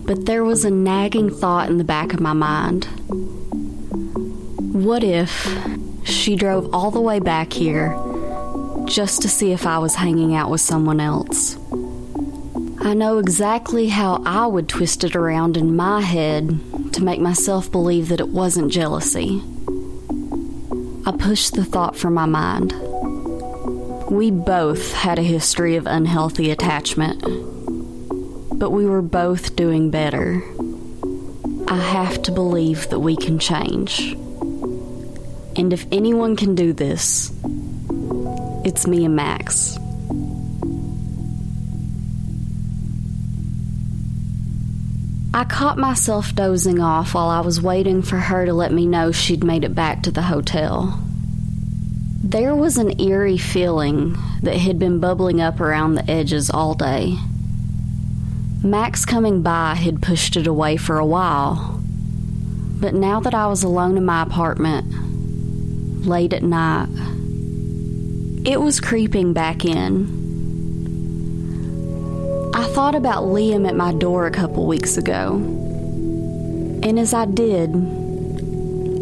[0.05, 2.83] But there was a nagging thought in the back of my mind.
[4.73, 5.47] What if
[6.03, 7.97] she drove all the way back here
[8.83, 11.55] just to see if I was hanging out with someone else?
[12.81, 16.59] I know exactly how I would twist it around in my head
[16.91, 19.41] to make myself believe that it wasn't jealousy.
[21.09, 22.71] I pushed the thought from my mind.
[24.11, 27.21] We both had a history of unhealthy attachment,
[28.59, 30.43] but we were both doing better.
[31.67, 34.11] I have to believe that we can change.
[35.55, 37.31] And if anyone can do this,
[38.63, 39.78] it's me and Max.
[45.39, 49.13] I caught myself dozing off while I was waiting for her to let me know
[49.13, 50.99] she'd made it back to the hotel.
[52.21, 57.15] There was an eerie feeling that had been bubbling up around the edges all day.
[58.65, 61.81] Max coming by had pushed it away for a while,
[62.81, 66.89] but now that I was alone in my apartment, late at night,
[68.45, 70.18] it was creeping back in.
[72.79, 75.35] Thought about Liam at my door a couple weeks ago,
[76.81, 77.75] and as I did,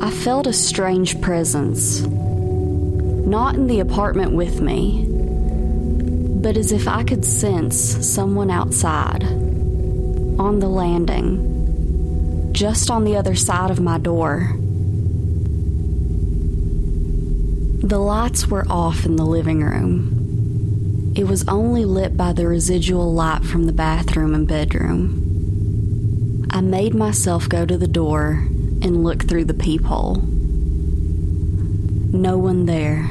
[0.02, 2.02] I felt a strange presence.
[2.02, 5.06] Not in the apartment with me,
[6.42, 13.36] but as if I could sense someone outside, on the landing, just on the other
[13.36, 14.56] side of my door.
[17.84, 20.27] The lights were off in the living room.
[21.18, 26.46] It was only lit by the residual light from the bathroom and bedroom.
[26.52, 28.46] I made myself go to the door
[28.84, 30.18] and look through the peephole.
[32.14, 33.10] No one there.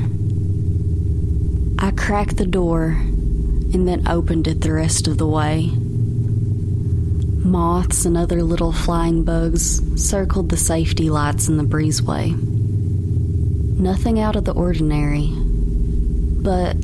[1.81, 5.73] I cracked the door and then opened it the rest of the way.
[7.45, 12.37] Moths and other little flying bugs circled the safety lights in the breezeway.
[13.81, 16.77] Nothing out of the ordinary, but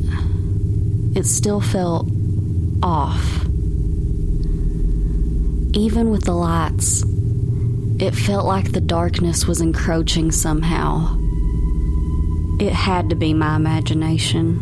[1.15, 2.09] it still felt
[2.83, 3.45] off.
[5.75, 7.05] Even with the lights,
[7.99, 11.19] it felt like the darkness was encroaching somehow.
[12.59, 14.59] It had to be my imagination.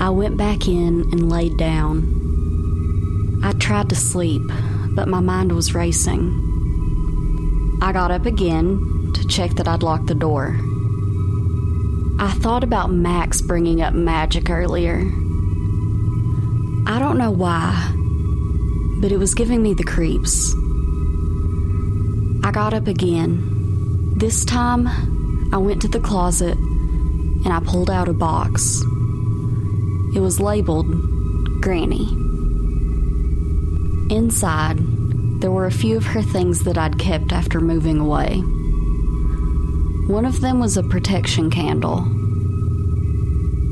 [0.00, 3.40] I went back in and laid down.
[3.44, 4.42] I tried to sleep,
[4.90, 6.40] but my mind was racing.
[7.82, 10.58] I got up again to check that I'd locked the door.
[12.24, 15.00] I thought about Max bringing up magic earlier.
[16.86, 17.92] I don't know why,
[19.02, 20.54] but it was giving me the creeps.
[22.42, 24.14] I got up again.
[24.16, 24.88] This time,
[25.52, 28.80] I went to the closet and I pulled out a box.
[30.16, 30.86] It was labeled
[31.60, 32.08] Granny.
[34.08, 34.78] Inside,
[35.42, 38.38] there were a few of her things that I'd kept after moving away.
[40.06, 42.13] One of them was a protection candle.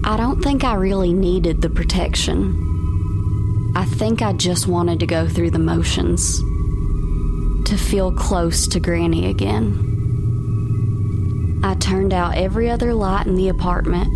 [0.04, 3.70] I don't think I really needed the protection.
[3.76, 6.40] I think I just wanted to go through the motions,
[7.68, 9.90] to feel close to Granny again.
[11.62, 14.08] I turned out every other light in the apartment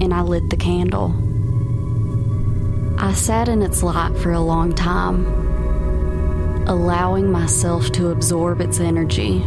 [0.00, 1.14] and I lit the candle.
[2.98, 5.24] I sat in its light for a long time,
[6.66, 9.40] allowing myself to absorb its energy.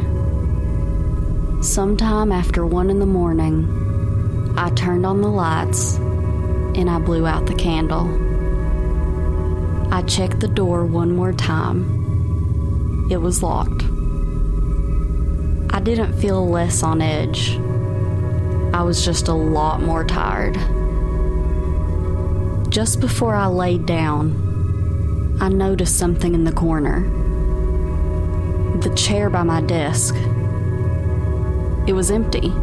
[1.62, 3.86] Sometime after one in the morning,
[4.58, 8.08] I turned on the lights and I blew out the candle.
[9.94, 13.08] I checked the door one more time.
[13.12, 13.84] It was locked.
[15.74, 17.58] I didn't feel less on edge.
[18.74, 20.56] I was just a lot more tired.
[22.72, 27.02] Just before I laid down, I noticed something in the corner.
[28.80, 30.16] The chair by my desk.
[31.88, 32.54] It was empty.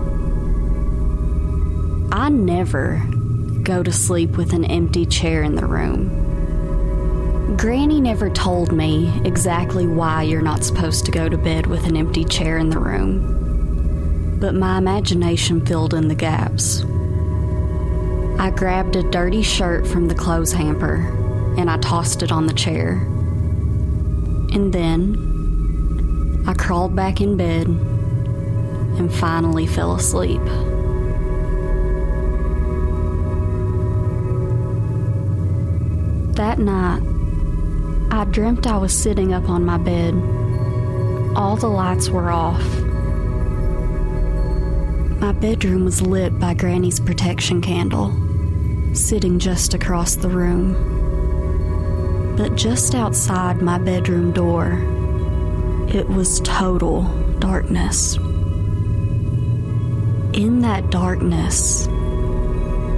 [2.15, 3.03] I never
[3.63, 7.57] go to sleep with an empty chair in the room.
[7.57, 11.97] Granny never told me exactly why you're not supposed to go to bed with an
[11.97, 16.83] empty chair in the room, but my imagination filled in the gaps.
[18.39, 20.97] I grabbed a dirty shirt from the clothes hamper
[21.57, 22.91] and I tossed it on the chair.
[24.53, 30.43] And then I crawled back in bed and finally fell asleep.
[36.43, 37.03] That night,
[38.11, 40.13] I dreamt I was sitting up on my bed.
[41.37, 42.65] All the lights were off.
[45.21, 48.11] My bedroom was lit by Granny's protection candle,
[48.93, 50.75] sitting just across the room.
[52.37, 54.81] But just outside my bedroom door,
[55.95, 57.03] it was total
[57.39, 58.17] darkness.
[60.33, 61.87] In that darkness,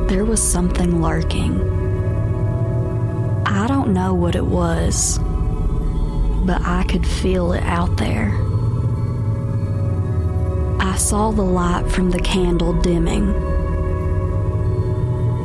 [0.08, 1.83] there was something lurking.
[3.84, 8.30] Don't know what it was, but I could feel it out there.
[10.80, 13.28] I saw the light from the candle dimming.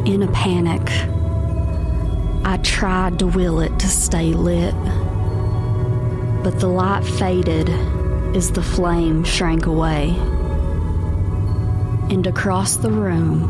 [0.07, 0.89] In a panic,
[2.45, 4.73] I tried to will it to stay lit,
[6.41, 7.69] but the light faded
[8.37, 10.11] as the flame shrank away.
[12.09, 13.43] And across the room,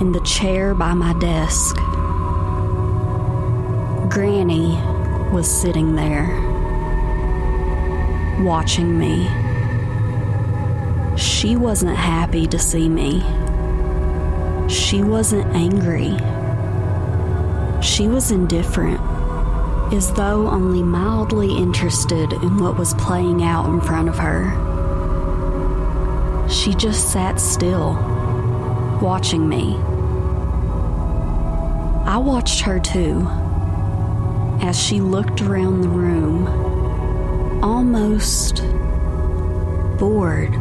[0.00, 1.76] in the chair by my desk,
[4.16, 4.80] Granny
[5.30, 6.24] was sitting there,
[8.42, 9.28] watching me.
[11.18, 13.20] She wasn't happy to see me.
[14.70, 16.16] She wasn't angry.
[17.82, 19.02] She was indifferent,
[19.92, 24.48] as though only mildly interested in what was playing out in front of her.
[26.48, 27.92] She just sat still,
[29.02, 29.76] watching me.
[32.06, 33.28] I watched her too
[34.66, 36.44] as she looked around the room,
[37.62, 38.56] almost
[39.96, 40.52] bored.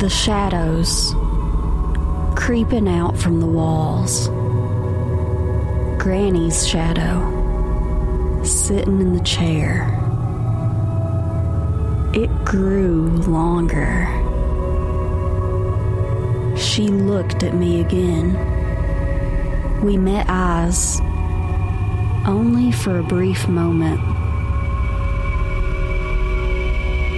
[0.00, 1.14] The shadows
[2.34, 4.28] creeping out from the walls.
[6.02, 7.20] Granny's shadow
[8.42, 9.90] sitting in the chair.
[12.14, 14.06] It grew longer.
[16.56, 18.32] She looked at me again.
[19.82, 21.02] We met eyes
[22.26, 24.00] only for a brief moment.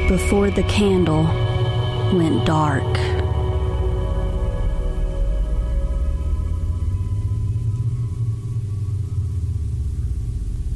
[0.08, 1.24] Before the candle
[2.16, 2.84] went dark.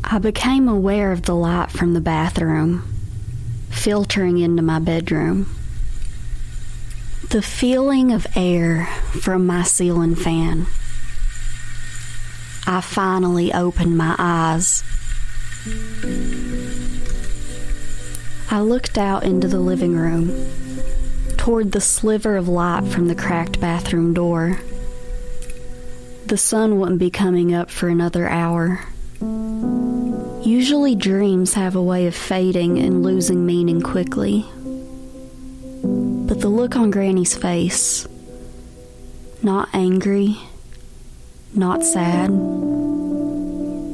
[0.05, 2.83] I became aware of the light from the bathroom
[3.71, 5.49] filtering into my bedroom.
[7.31, 8.87] The feeling of air
[9.21, 10.67] from my ceiling fan
[12.71, 14.85] I finally opened my eyes.
[18.49, 20.31] I looked out into the living room,
[21.37, 24.61] toward the sliver of light from the cracked bathroom door.
[26.27, 28.85] The sun wouldn't be coming up for another hour.
[30.45, 34.47] Usually, dreams have a way of fading and losing meaning quickly.
[35.83, 38.07] But the look on Granny's face,
[39.43, 40.39] not angry,
[41.55, 42.31] not sad.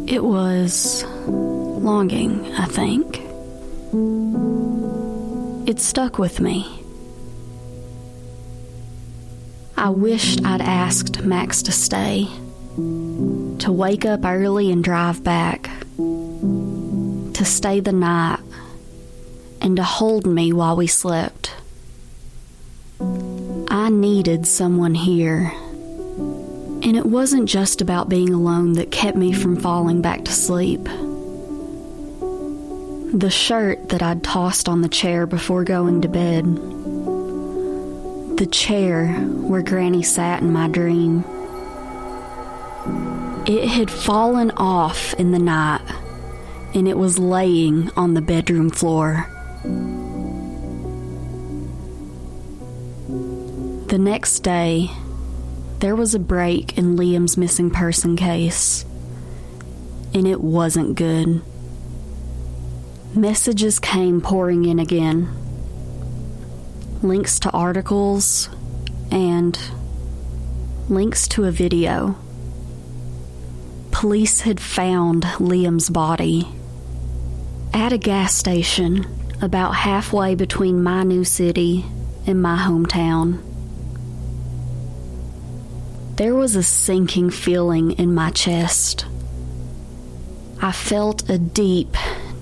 [0.09, 3.23] It was longing, I think.
[5.69, 6.65] It stuck with me.
[9.77, 12.29] I wished I'd asked Max to stay,
[12.77, 18.41] to wake up early and drive back, to stay the night,
[19.61, 21.55] and to hold me while we slept.
[23.69, 25.53] I needed someone here
[26.87, 30.85] and it wasn't just about being alone that kept me from falling back to sleep.
[33.13, 36.45] The shirt that I'd tossed on the chair before going to bed.
[38.37, 41.25] The chair where Granny sat in my dream.
[43.49, 45.83] It had fallen off in the night,
[46.73, 49.29] and it was laying on the bedroom floor.
[53.89, 54.89] The next day,
[55.81, 58.85] there was a break in Liam's missing person case,
[60.15, 61.43] and it wasn't good.
[63.15, 65.29] Messages came pouring in again.
[67.03, 68.49] links to articles,
[69.11, 69.59] and
[70.89, 72.17] links to a video.
[73.91, 76.49] Police had found Liam's body
[77.73, 79.07] at a gas station
[79.41, 81.85] about halfway between my new city
[82.27, 83.43] and my hometown.
[86.17, 89.05] There was a sinking feeling in my chest.
[90.63, 91.95] I felt a deep,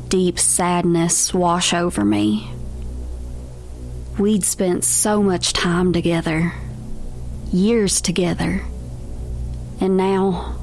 [0.09, 2.49] deep sadness wash over me.
[4.17, 6.53] We'd spent so much time together,
[7.53, 8.63] years together,
[9.81, 10.57] and now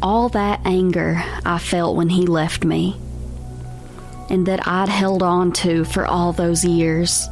[0.00, 2.98] all that anger I felt when he left me
[4.30, 7.28] and that I'd held on to for all those years,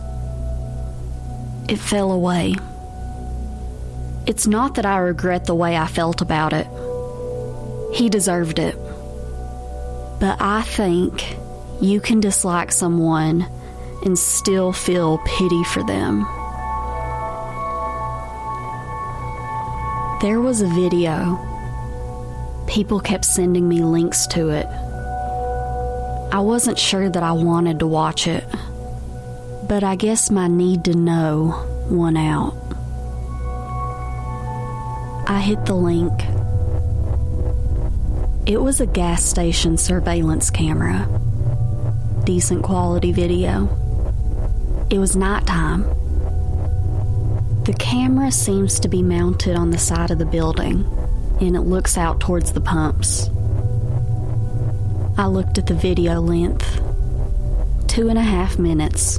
[1.67, 2.57] it fell away.
[4.27, 6.67] It's not that I regret the way I felt about it.
[7.95, 8.77] He deserved it.
[10.19, 11.37] But I think
[11.81, 13.47] you can dislike someone
[14.05, 16.27] and still feel pity for them.
[20.23, 21.39] There was a video.
[22.67, 24.67] People kept sending me links to it.
[26.33, 28.45] I wasn't sure that I wanted to watch it,
[29.69, 32.66] but I guess my need to know won out.
[35.29, 36.13] I hit the link.
[38.47, 41.09] It was a gas station surveillance camera.
[42.25, 43.69] Decent quality video.
[44.89, 45.83] It was nighttime.
[47.65, 50.85] The camera seems to be mounted on the side of the building,
[51.41, 53.29] and it looks out towards the pumps.
[55.19, 56.81] I looked at the video length
[57.89, 59.19] two and a half minutes.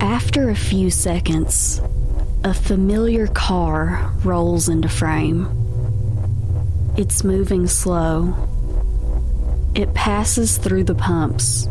[0.00, 1.82] After a few seconds,
[2.42, 5.46] a familiar car rolls into frame.
[6.96, 8.34] It's moving slow.
[9.74, 11.66] It passes through the pumps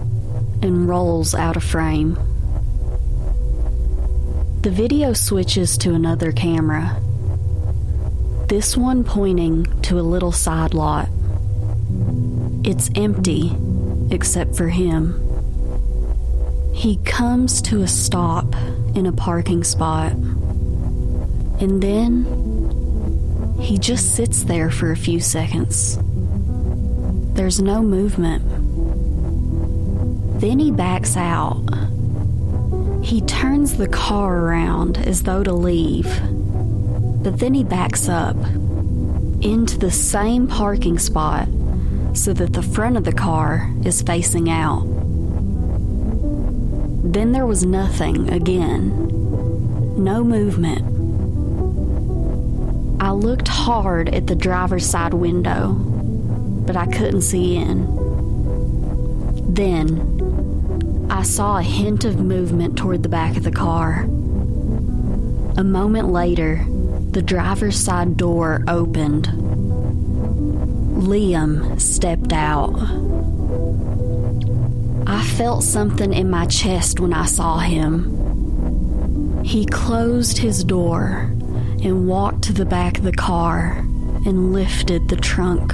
[0.61, 2.17] and rolls out of frame.
[4.61, 7.01] The video switches to another camera,
[8.47, 11.07] this one pointing to a little side lot.
[12.63, 13.55] It's empty,
[14.11, 15.25] except for him.
[16.73, 18.55] He comes to a stop
[18.95, 20.13] in a parking spot.
[21.59, 25.99] And then he just sits there for a few seconds.
[27.33, 28.43] There's no movement.
[30.39, 31.63] Then he backs out.
[33.03, 36.07] He turns the car around as though to leave,
[37.23, 38.37] but then he backs up
[39.41, 41.47] into the same parking spot
[42.13, 44.83] so that the front of the car is facing out.
[47.03, 49.07] Then there was nothing again.
[49.97, 50.98] No movement.
[53.19, 57.85] Looked hard at the driver's side window, but I couldn't see in.
[59.53, 64.03] Then I saw a hint of movement toward the back of the car.
[65.57, 66.65] A moment later,
[67.11, 69.25] the driver's side door opened.
[71.03, 72.73] Liam stepped out.
[75.05, 79.43] I felt something in my chest when I saw him.
[79.43, 81.28] He closed his door
[81.83, 83.77] and walked to the back of the car
[84.25, 85.73] and lifted the trunk.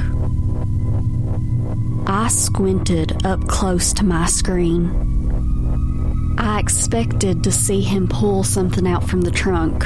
[2.08, 6.36] I squinted up close to my screen.
[6.38, 9.84] I expected to see him pull something out from the trunk,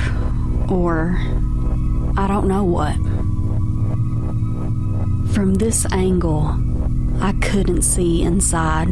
[0.69, 1.15] or
[2.17, 2.95] I don't know what.
[5.33, 6.47] From this angle,
[7.21, 8.87] I couldn't see inside.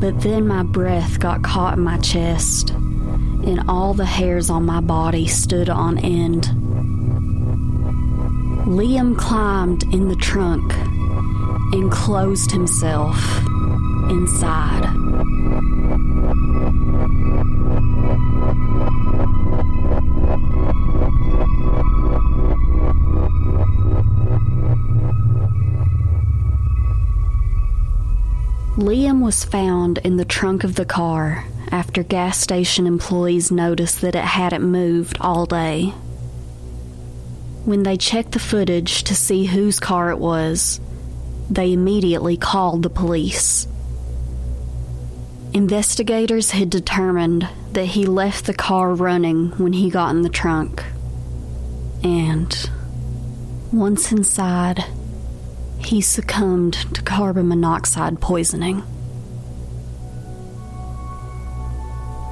[0.00, 2.72] But then my breath got caught in my chest,
[3.44, 6.44] and all the hairs on my body stood on end.
[8.66, 10.72] Liam climbed in the trunk
[11.72, 13.16] and closed himself
[14.08, 14.84] inside.
[28.76, 34.14] Liam was found in the trunk of the car after gas station employees noticed that
[34.14, 35.86] it hadn't moved all day.
[37.64, 40.80] When they checked the footage to see whose car it was,
[41.48, 43.66] they immediately called the police.
[45.54, 50.84] Investigators had determined that he left the car running when he got in the trunk.
[52.02, 52.70] And
[53.72, 54.84] once inside,
[55.78, 58.82] he succumbed to carbon monoxide poisoning.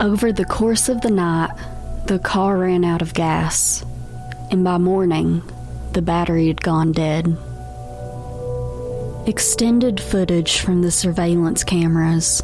[0.01, 1.51] Over the course of the night,
[2.07, 3.85] the car ran out of gas,
[4.51, 5.43] and by morning,
[5.93, 7.37] the battery had gone dead.
[9.27, 12.43] Extended footage from the surveillance cameras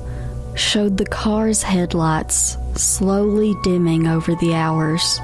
[0.55, 5.19] showed the car's headlights slowly dimming over the hours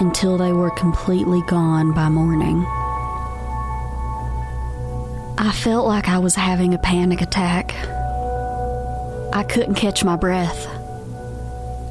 [0.00, 2.58] until they were completely gone by morning.
[5.38, 7.74] I felt like I was having a panic attack.
[9.34, 10.73] I couldn't catch my breath.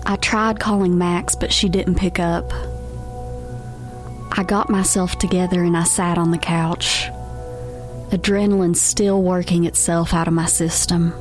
[0.06, 2.52] I tried calling Max, but she didn't pick up.
[4.36, 7.08] I got myself together and I sat on the couch,
[8.10, 11.14] adrenaline still working itself out of my system.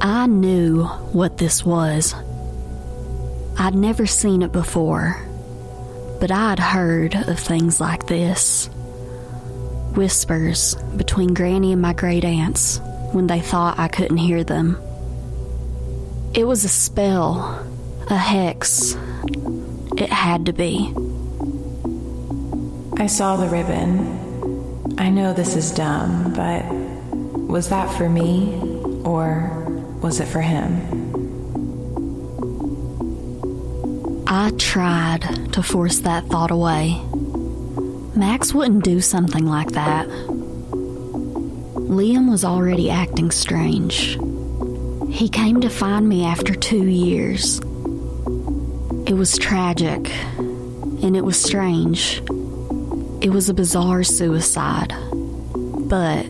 [0.00, 2.14] I knew what this was.
[3.58, 5.22] I'd never seen it before,
[6.18, 8.68] but I'd heard of things like this.
[9.94, 12.80] Whispers between Granny and my great aunts
[13.12, 14.80] when they thought I couldn't hear them.
[16.32, 17.66] It was a spell,
[18.08, 18.96] a hex.
[19.96, 20.94] It had to be.
[22.96, 24.94] I saw the ribbon.
[24.96, 26.64] I know this is dumb, but
[27.50, 28.54] was that for me
[29.04, 29.66] or
[30.02, 30.70] was it for him?
[34.28, 37.02] I tried to force that thought away.
[38.14, 40.06] Max wouldn't do something like that.
[41.90, 44.16] Liam was already acting strange.
[45.10, 47.58] He came to find me after two years.
[49.06, 52.22] It was tragic, and it was strange.
[53.20, 54.94] It was a bizarre suicide,
[55.88, 56.24] but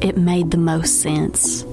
[0.00, 1.64] it made the most sense.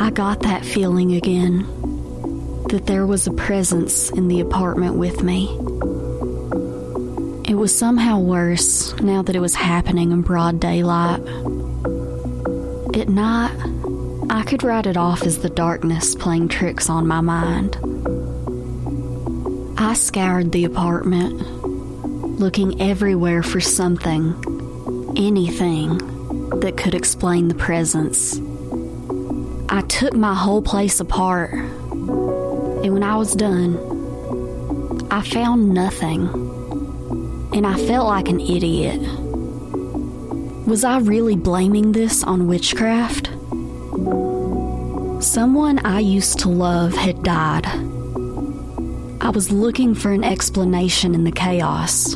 [0.00, 1.66] I got that feeling again
[2.68, 5.48] that there was a presence in the apartment with me.
[7.50, 11.18] It was somehow worse now that it was happening in broad daylight.
[12.96, 13.50] At night,
[14.30, 17.76] I could write it off as the darkness playing tricks on my mind.
[19.76, 21.42] I scoured the apartment,
[22.38, 24.32] looking everywhere for something,
[25.16, 25.98] anything
[26.60, 28.40] that could explain the presence.
[29.68, 33.76] I took my whole place apart, and when I was done,
[35.10, 36.39] I found nothing,
[37.52, 39.00] and I felt like an idiot.
[40.66, 43.26] Was I really blaming this on witchcraft?
[45.22, 47.66] Someone I used to love had died.
[49.20, 52.14] I was looking for an explanation in the chaos,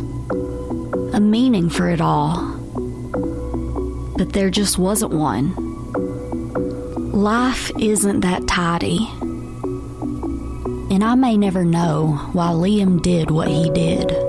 [1.13, 2.55] a meaning for it all.
[4.17, 5.55] But there just wasn't one.
[7.13, 9.07] Life isn't that tidy.
[10.91, 14.24] And I may never know why Liam did what he did.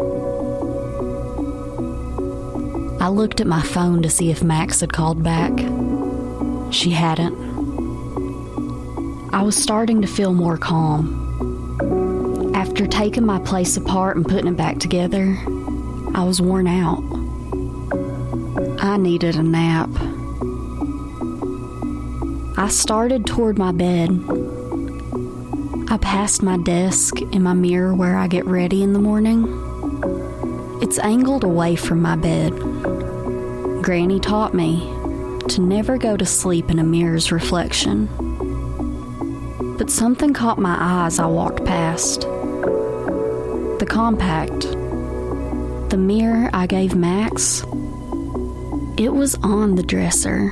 [3.05, 5.51] I looked at my phone to see if Max had called back.
[6.73, 7.35] She hadn't.
[9.31, 12.51] I was starting to feel more calm.
[12.55, 15.37] After taking my place apart and putting it back together,
[16.15, 17.03] I was worn out.
[18.83, 19.91] I needed a nap.
[22.57, 24.09] I started toward my bed.
[25.91, 29.45] I passed my desk and my mirror where I get ready in the morning.
[30.81, 32.94] It's angled away from my bed.
[33.85, 34.79] Granny taught me
[35.47, 38.07] to never go to sleep in a mirror's reflection.
[39.77, 42.21] But something caught my eye as I walked past.
[42.21, 44.61] The compact.
[45.91, 47.61] The mirror I gave Max.
[48.97, 50.51] It was on the dresser.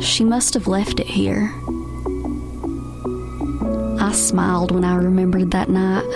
[0.00, 1.52] She must have left it here.
[3.98, 6.06] I smiled when I remembered that night.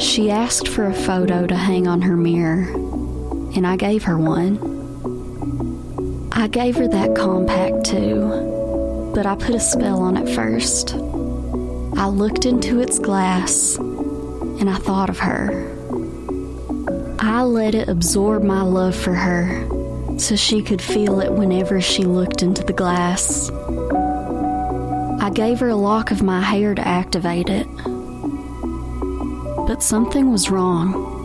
[0.00, 2.72] She asked for a photo to hang on her mirror,
[3.54, 4.58] and I gave her one.
[6.32, 10.94] I gave her that compact too, but I put a spell on it first.
[10.94, 15.68] I looked into its glass, and I thought of her.
[17.18, 19.68] I let it absorb my love for her
[20.18, 23.50] so she could feel it whenever she looked into the glass.
[25.20, 27.66] I gave her a lock of my hair to activate it.
[29.66, 31.19] But something was wrong.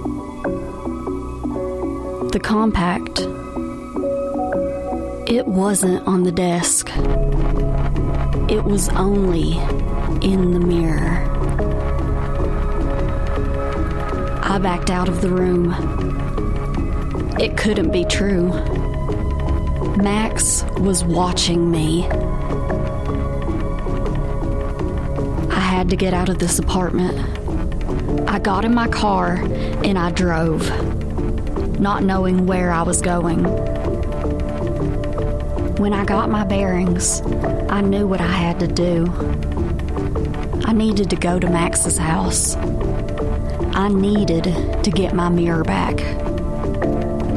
[2.35, 3.21] The compact.
[5.31, 6.89] It wasn't on the desk.
[8.49, 9.53] It was only
[10.21, 11.23] in the mirror.
[14.43, 15.71] I backed out of the room.
[17.39, 18.49] It couldn't be true.
[19.95, 22.05] Max was watching me.
[25.51, 27.17] I had to get out of this apartment.
[28.29, 29.35] I got in my car
[29.85, 30.69] and I drove,
[31.79, 33.43] not knowing where I was going.
[35.77, 37.21] When I got my bearings,
[37.69, 39.07] I knew what I had to do.
[40.65, 42.55] I needed to go to Max's house.
[43.75, 44.45] I needed
[44.83, 46.01] to get my mirror back.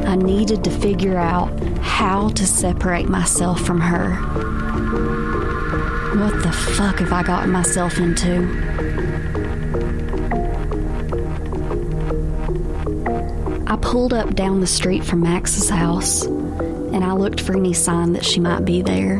[0.07, 1.49] I needed to figure out
[1.81, 4.15] how to separate myself from her.
[6.17, 8.68] What the fuck have I gotten myself into?
[13.69, 18.13] I pulled up down the street from Max's house and I looked for any sign
[18.13, 19.17] that she might be there.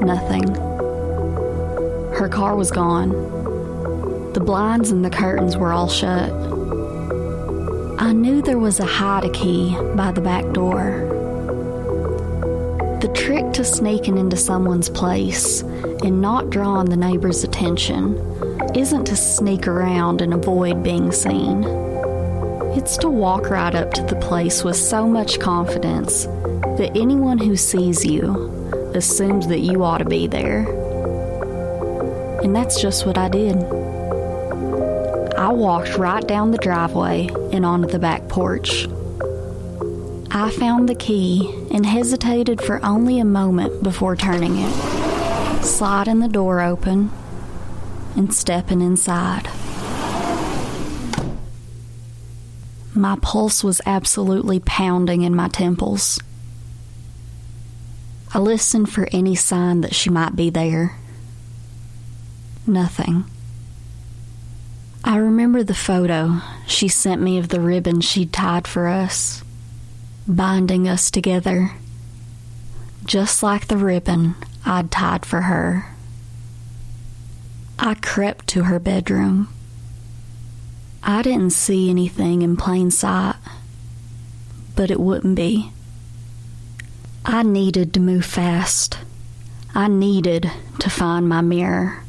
[0.00, 0.54] Nothing.
[2.14, 3.10] Her car was gone.
[4.32, 6.32] The blinds and the curtains were all shut.
[8.00, 11.02] I knew there was a hide key by the back door.
[13.02, 18.16] The trick to sneaking into someone's place and not drawing the neighbor's attention
[18.74, 21.85] isn't to sneak around and avoid being seen.
[22.76, 27.56] It's to walk right up to the place with so much confidence that anyone who
[27.56, 30.60] sees you assumes that you ought to be there.
[32.42, 33.56] And that's just what I did.
[35.36, 38.86] I walked right down the driveway and onto the back porch.
[40.30, 46.28] I found the key and hesitated for only a moment before turning it, sliding the
[46.28, 47.10] door open,
[48.16, 49.48] and stepping inside.
[52.96, 56.18] My pulse was absolutely pounding in my temples.
[58.32, 60.96] I listened for any sign that she might be there.
[62.66, 63.24] Nothing.
[65.04, 69.44] I remember the photo she sent me of the ribbon she'd tied for us,
[70.26, 71.72] binding us together,
[73.04, 75.94] just like the ribbon I'd tied for her.
[77.78, 79.48] I crept to her bedroom
[81.08, 83.36] I didn't see anything in plain sight,
[84.74, 85.70] but it wouldn't be.
[87.24, 88.98] I needed to move fast.
[89.72, 90.50] I needed
[90.80, 92.02] to find my mirror.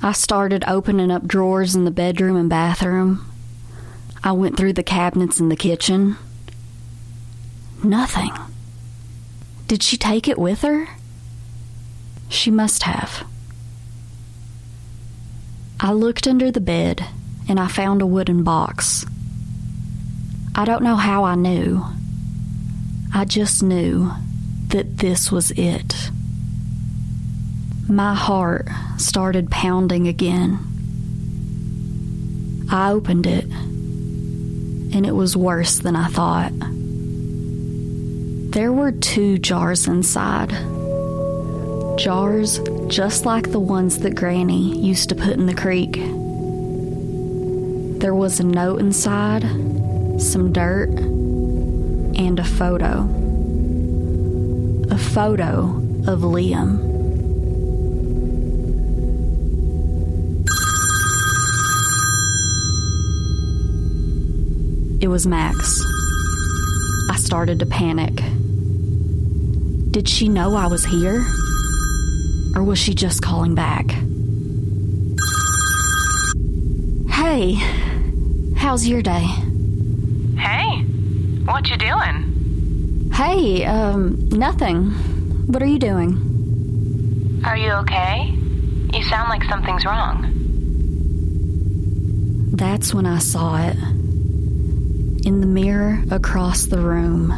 [0.00, 3.30] I started opening up drawers in the bedroom and bathroom.
[4.24, 6.16] I went through the cabinets in the kitchen.
[7.84, 8.32] Nothing.
[9.68, 10.88] Did she take it with her?
[12.30, 13.26] She must have.
[15.78, 17.08] I looked under the bed
[17.48, 19.04] and I found a wooden box.
[20.54, 21.84] I don't know how I knew.
[23.14, 24.10] I just knew
[24.68, 26.10] that this was it.
[27.88, 30.58] My heart started pounding again.
[32.70, 36.52] I opened it, and it was worse than I thought.
[38.52, 40.50] There were two jars inside.
[41.98, 45.98] Jars just like the ones that Granny used to put in the creek.
[48.02, 49.44] There was a note inside,
[50.20, 53.08] some dirt, and a photo.
[54.90, 55.66] A photo
[56.08, 56.80] of Liam.
[65.00, 65.80] It was Max.
[67.08, 68.16] I started to panic.
[69.92, 71.24] Did she know I was here?
[72.56, 73.92] Or was she just calling back?
[77.08, 77.60] Hey,
[78.72, 79.26] How's your day?
[80.38, 80.80] Hey,
[81.44, 83.10] what you doing?
[83.12, 84.86] Hey, um, nothing.
[85.46, 87.42] What are you doing?
[87.44, 88.34] Are you okay?
[88.94, 90.32] You sound like something's wrong.
[92.54, 93.76] That's when I saw it.
[95.26, 97.28] In the mirror across the room,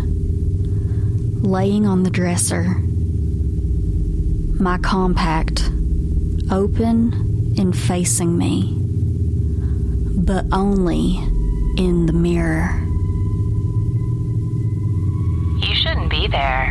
[1.42, 2.76] laying on the dresser.
[4.62, 5.68] My compact,
[6.52, 8.83] open and facing me
[10.24, 11.18] but only
[11.76, 12.70] in the mirror.
[15.66, 16.70] You shouldn't be there.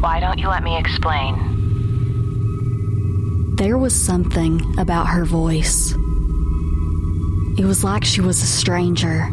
[0.00, 1.34] Why don't you let me explain?
[3.56, 5.92] There was something about her voice.
[7.58, 9.28] It was like she was a stranger,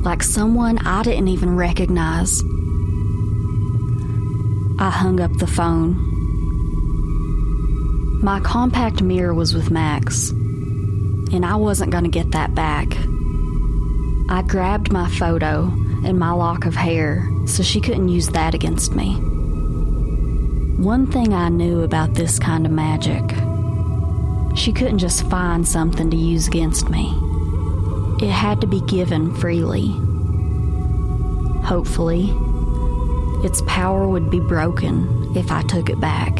[0.00, 2.42] like someone I didn't even recognize.
[4.78, 6.10] I hung up the phone.
[8.22, 10.32] My compact mirror was with Max
[11.32, 12.88] and I wasn't going to get that back.
[14.28, 15.64] I grabbed my photo
[16.04, 19.14] and my lock of hair so she couldn't use that against me.
[20.76, 23.22] One thing I knew about this kind of magic
[24.54, 27.12] she couldn't just find something to use against me,
[28.20, 29.88] it had to be given freely.
[31.64, 32.34] Hopefully,
[33.44, 36.32] its power would be broken if I took it back.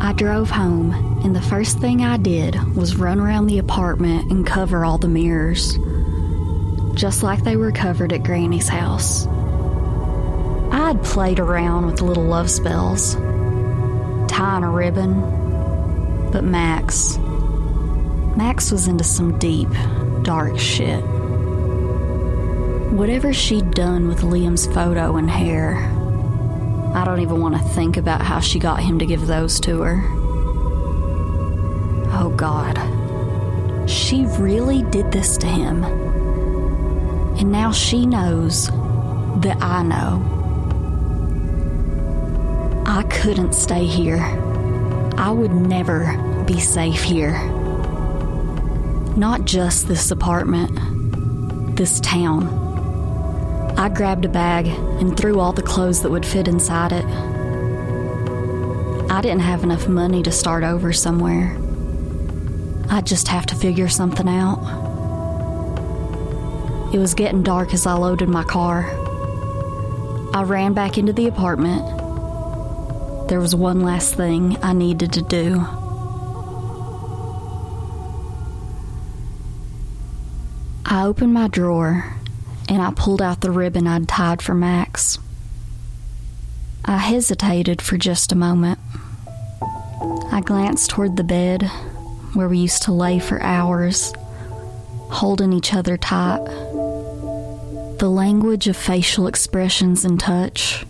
[0.00, 4.46] I drove home, and the first thing I did was run around the apartment and
[4.46, 5.78] cover all the mirrors,
[6.94, 9.26] just like they were covered at Granny's house.
[10.72, 13.14] I had played around with little love spells,
[14.26, 17.18] tying a ribbon, but Max,
[18.36, 19.68] Max was into some deep,
[20.22, 21.04] dark shit.
[22.92, 25.76] Whatever she'd done with Liam's photo and hair,
[26.94, 29.82] I don't even want to think about how she got him to give those to
[29.82, 30.21] her.
[32.42, 32.76] God.
[33.88, 35.84] She really did this to him.
[35.84, 38.66] And now she knows
[39.42, 40.20] that I know.
[42.84, 44.24] I couldn't stay here.
[45.16, 47.40] I would never be safe here.
[49.16, 52.48] Not just this apartment, this town.
[53.78, 57.04] I grabbed a bag and threw all the clothes that would fit inside it.
[59.12, 61.61] I didn't have enough money to start over somewhere.
[62.92, 64.58] I'd just have to figure something out.
[66.92, 68.84] It was getting dark as I loaded my car.
[70.34, 71.82] I ran back into the apartment.
[73.30, 75.64] There was one last thing I needed to do.
[80.84, 82.14] I opened my drawer
[82.68, 85.18] and I pulled out the ribbon I'd tied for Max.
[86.84, 88.78] I hesitated for just a moment.
[90.30, 91.70] I glanced toward the bed
[92.34, 94.12] where we used to lay for hours,
[95.10, 96.44] holding each other tight.
[97.98, 100.84] The language of facial expressions and touch,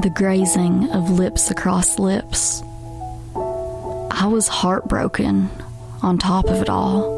[0.00, 2.62] the grazing of lips across lips.
[3.34, 5.48] I was heartbroken
[6.02, 7.16] on top of it all.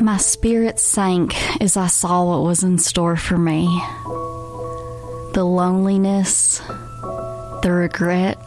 [0.00, 3.66] My spirit sank as I saw what was in store for me
[5.36, 6.62] the loneliness,
[7.62, 8.38] the regret,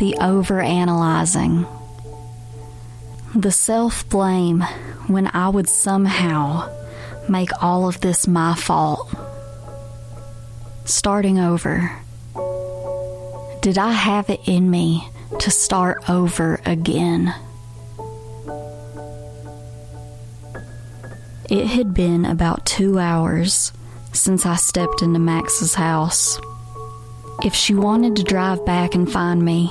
[0.00, 1.68] the overanalyzing,
[3.34, 4.62] the self blame
[5.08, 6.74] when I would somehow
[7.28, 9.14] make all of this my fault.
[10.86, 11.92] Starting over.
[13.60, 15.06] Did I have it in me
[15.38, 17.34] to start over again?
[21.50, 23.70] It had been about two hours
[24.14, 26.40] since I stepped into Max's house.
[27.44, 29.70] If she wanted to drive back and find me,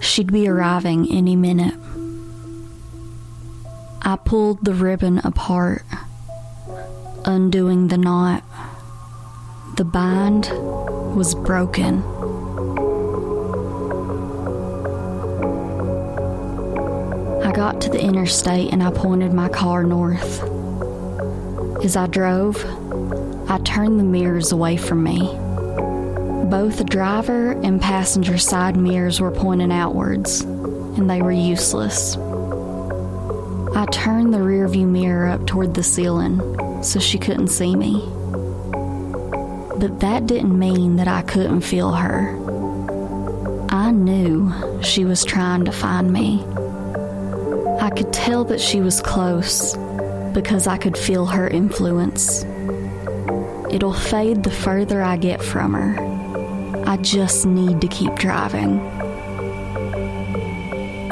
[0.00, 1.74] she'd be arriving any minute.
[4.02, 5.82] I pulled the ribbon apart,
[7.24, 8.44] undoing the knot.
[9.76, 10.50] The bind
[11.16, 12.02] was broken.
[17.42, 20.42] I got to the interstate and I pointed my car north.
[21.84, 22.56] As I drove,
[23.50, 25.43] I turned the mirrors away from me.
[26.44, 32.16] Both driver and passenger side mirrors were pointing outwards, and they were useless.
[32.16, 36.40] I turned the rearview mirror up toward the ceiling
[36.84, 38.06] so she couldn't see me.
[39.78, 42.28] But that didn't mean that I couldn't feel her.
[43.70, 46.44] I knew she was trying to find me.
[47.80, 49.76] I could tell that she was close
[50.32, 52.44] because I could feel her influence.
[53.70, 56.03] It'll fade the further I get from her.
[56.94, 58.78] I just need to keep driving.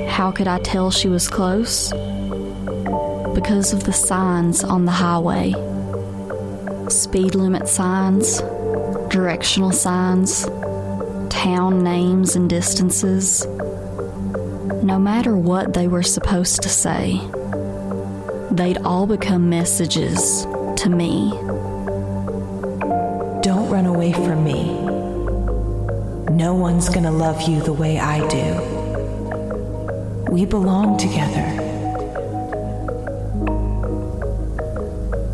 [0.07, 1.91] How could I tell she was close?
[3.35, 5.51] Because of the signs on the highway
[6.89, 8.41] speed limit signs,
[9.11, 10.45] directional signs,
[11.31, 13.45] town names and distances.
[14.85, 17.21] No matter what they were supposed to say,
[18.53, 21.33] they'd all become messages to me.
[23.43, 24.82] Don't run away from me.
[26.31, 28.83] No one's gonna love you the way I do.
[30.31, 31.59] We belong together.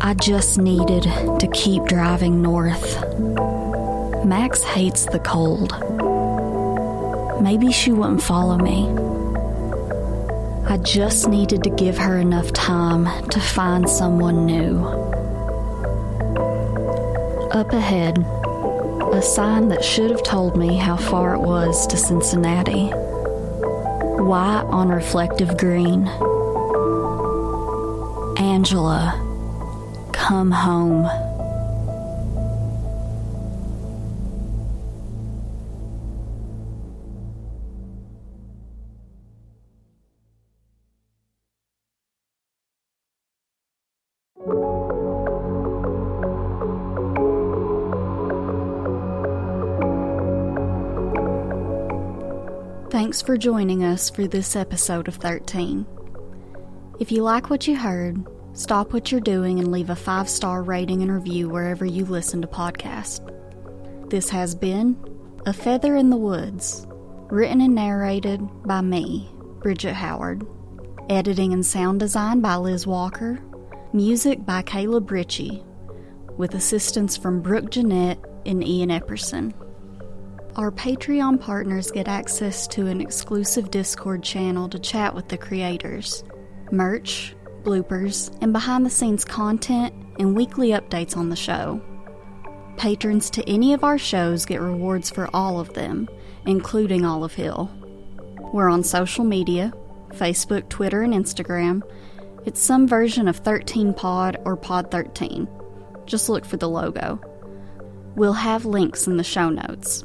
[0.01, 2.97] I just needed to keep driving north.
[4.25, 5.71] Max hates the cold.
[7.41, 8.87] Maybe she wouldn't follow me.
[10.67, 14.83] I just needed to give her enough time to find someone new.
[17.51, 18.23] Up ahead,
[19.19, 22.87] a sign that should have told me how far it was to Cincinnati.
[24.23, 26.07] White on reflective green.
[28.37, 29.11] Angela,
[30.13, 31.28] come home.
[53.19, 55.85] Thanks for joining us for this episode of 13.
[57.01, 60.63] If you like what you heard, stop what you're doing and leave a five star
[60.63, 63.19] rating and review wherever you listen to podcasts.
[64.09, 64.95] This has been
[65.45, 66.87] A Feather in the Woods,
[67.29, 70.47] written and narrated by me, Bridget Howard.
[71.09, 73.37] Editing and sound design by Liz Walker.
[73.91, 75.61] Music by Caleb Ritchie,
[76.37, 79.53] with assistance from Brooke Jeanette and Ian Epperson.
[80.55, 86.23] Our Patreon partners get access to an exclusive Discord channel to chat with the creators,
[86.71, 91.79] merch, bloopers, and behind the scenes content and weekly updates on the show.
[92.77, 96.09] Patrons to any of our shows get rewards for all of them,
[96.47, 97.69] including Olive Hill.
[98.51, 99.71] We're on social media
[100.09, 101.83] Facebook, Twitter, and Instagram.
[102.45, 105.47] It's some version of 13 Pod or Pod 13.
[106.07, 107.21] Just look for the logo.
[108.15, 110.03] We'll have links in the show notes.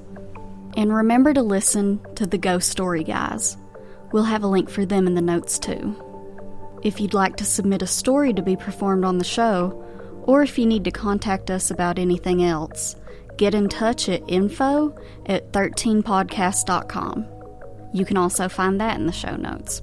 [0.77, 3.57] And remember to listen to the Ghost Story Guys.
[4.13, 6.01] We'll have a link for them in the notes too.
[6.83, 9.81] If you'd like to submit a story to be performed on the show,
[10.25, 12.97] or if you need to contact us about anything else,
[13.37, 14.97] get in touch at info
[15.27, 17.27] at 13podcast.com.
[17.93, 19.81] You can also find that in the show notes.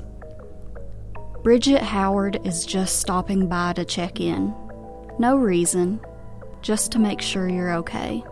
[1.44, 4.54] Bridget Howard is just stopping by to check in.
[5.18, 6.00] No reason,
[6.62, 8.24] just to make sure you're okay.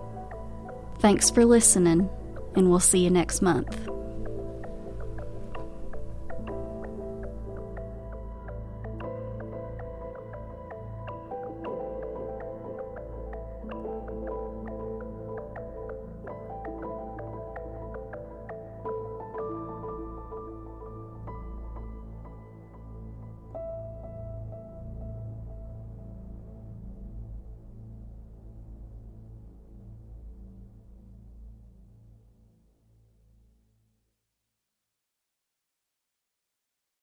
[0.99, 2.09] Thanks for listening,
[2.55, 3.89] and we'll see you next month.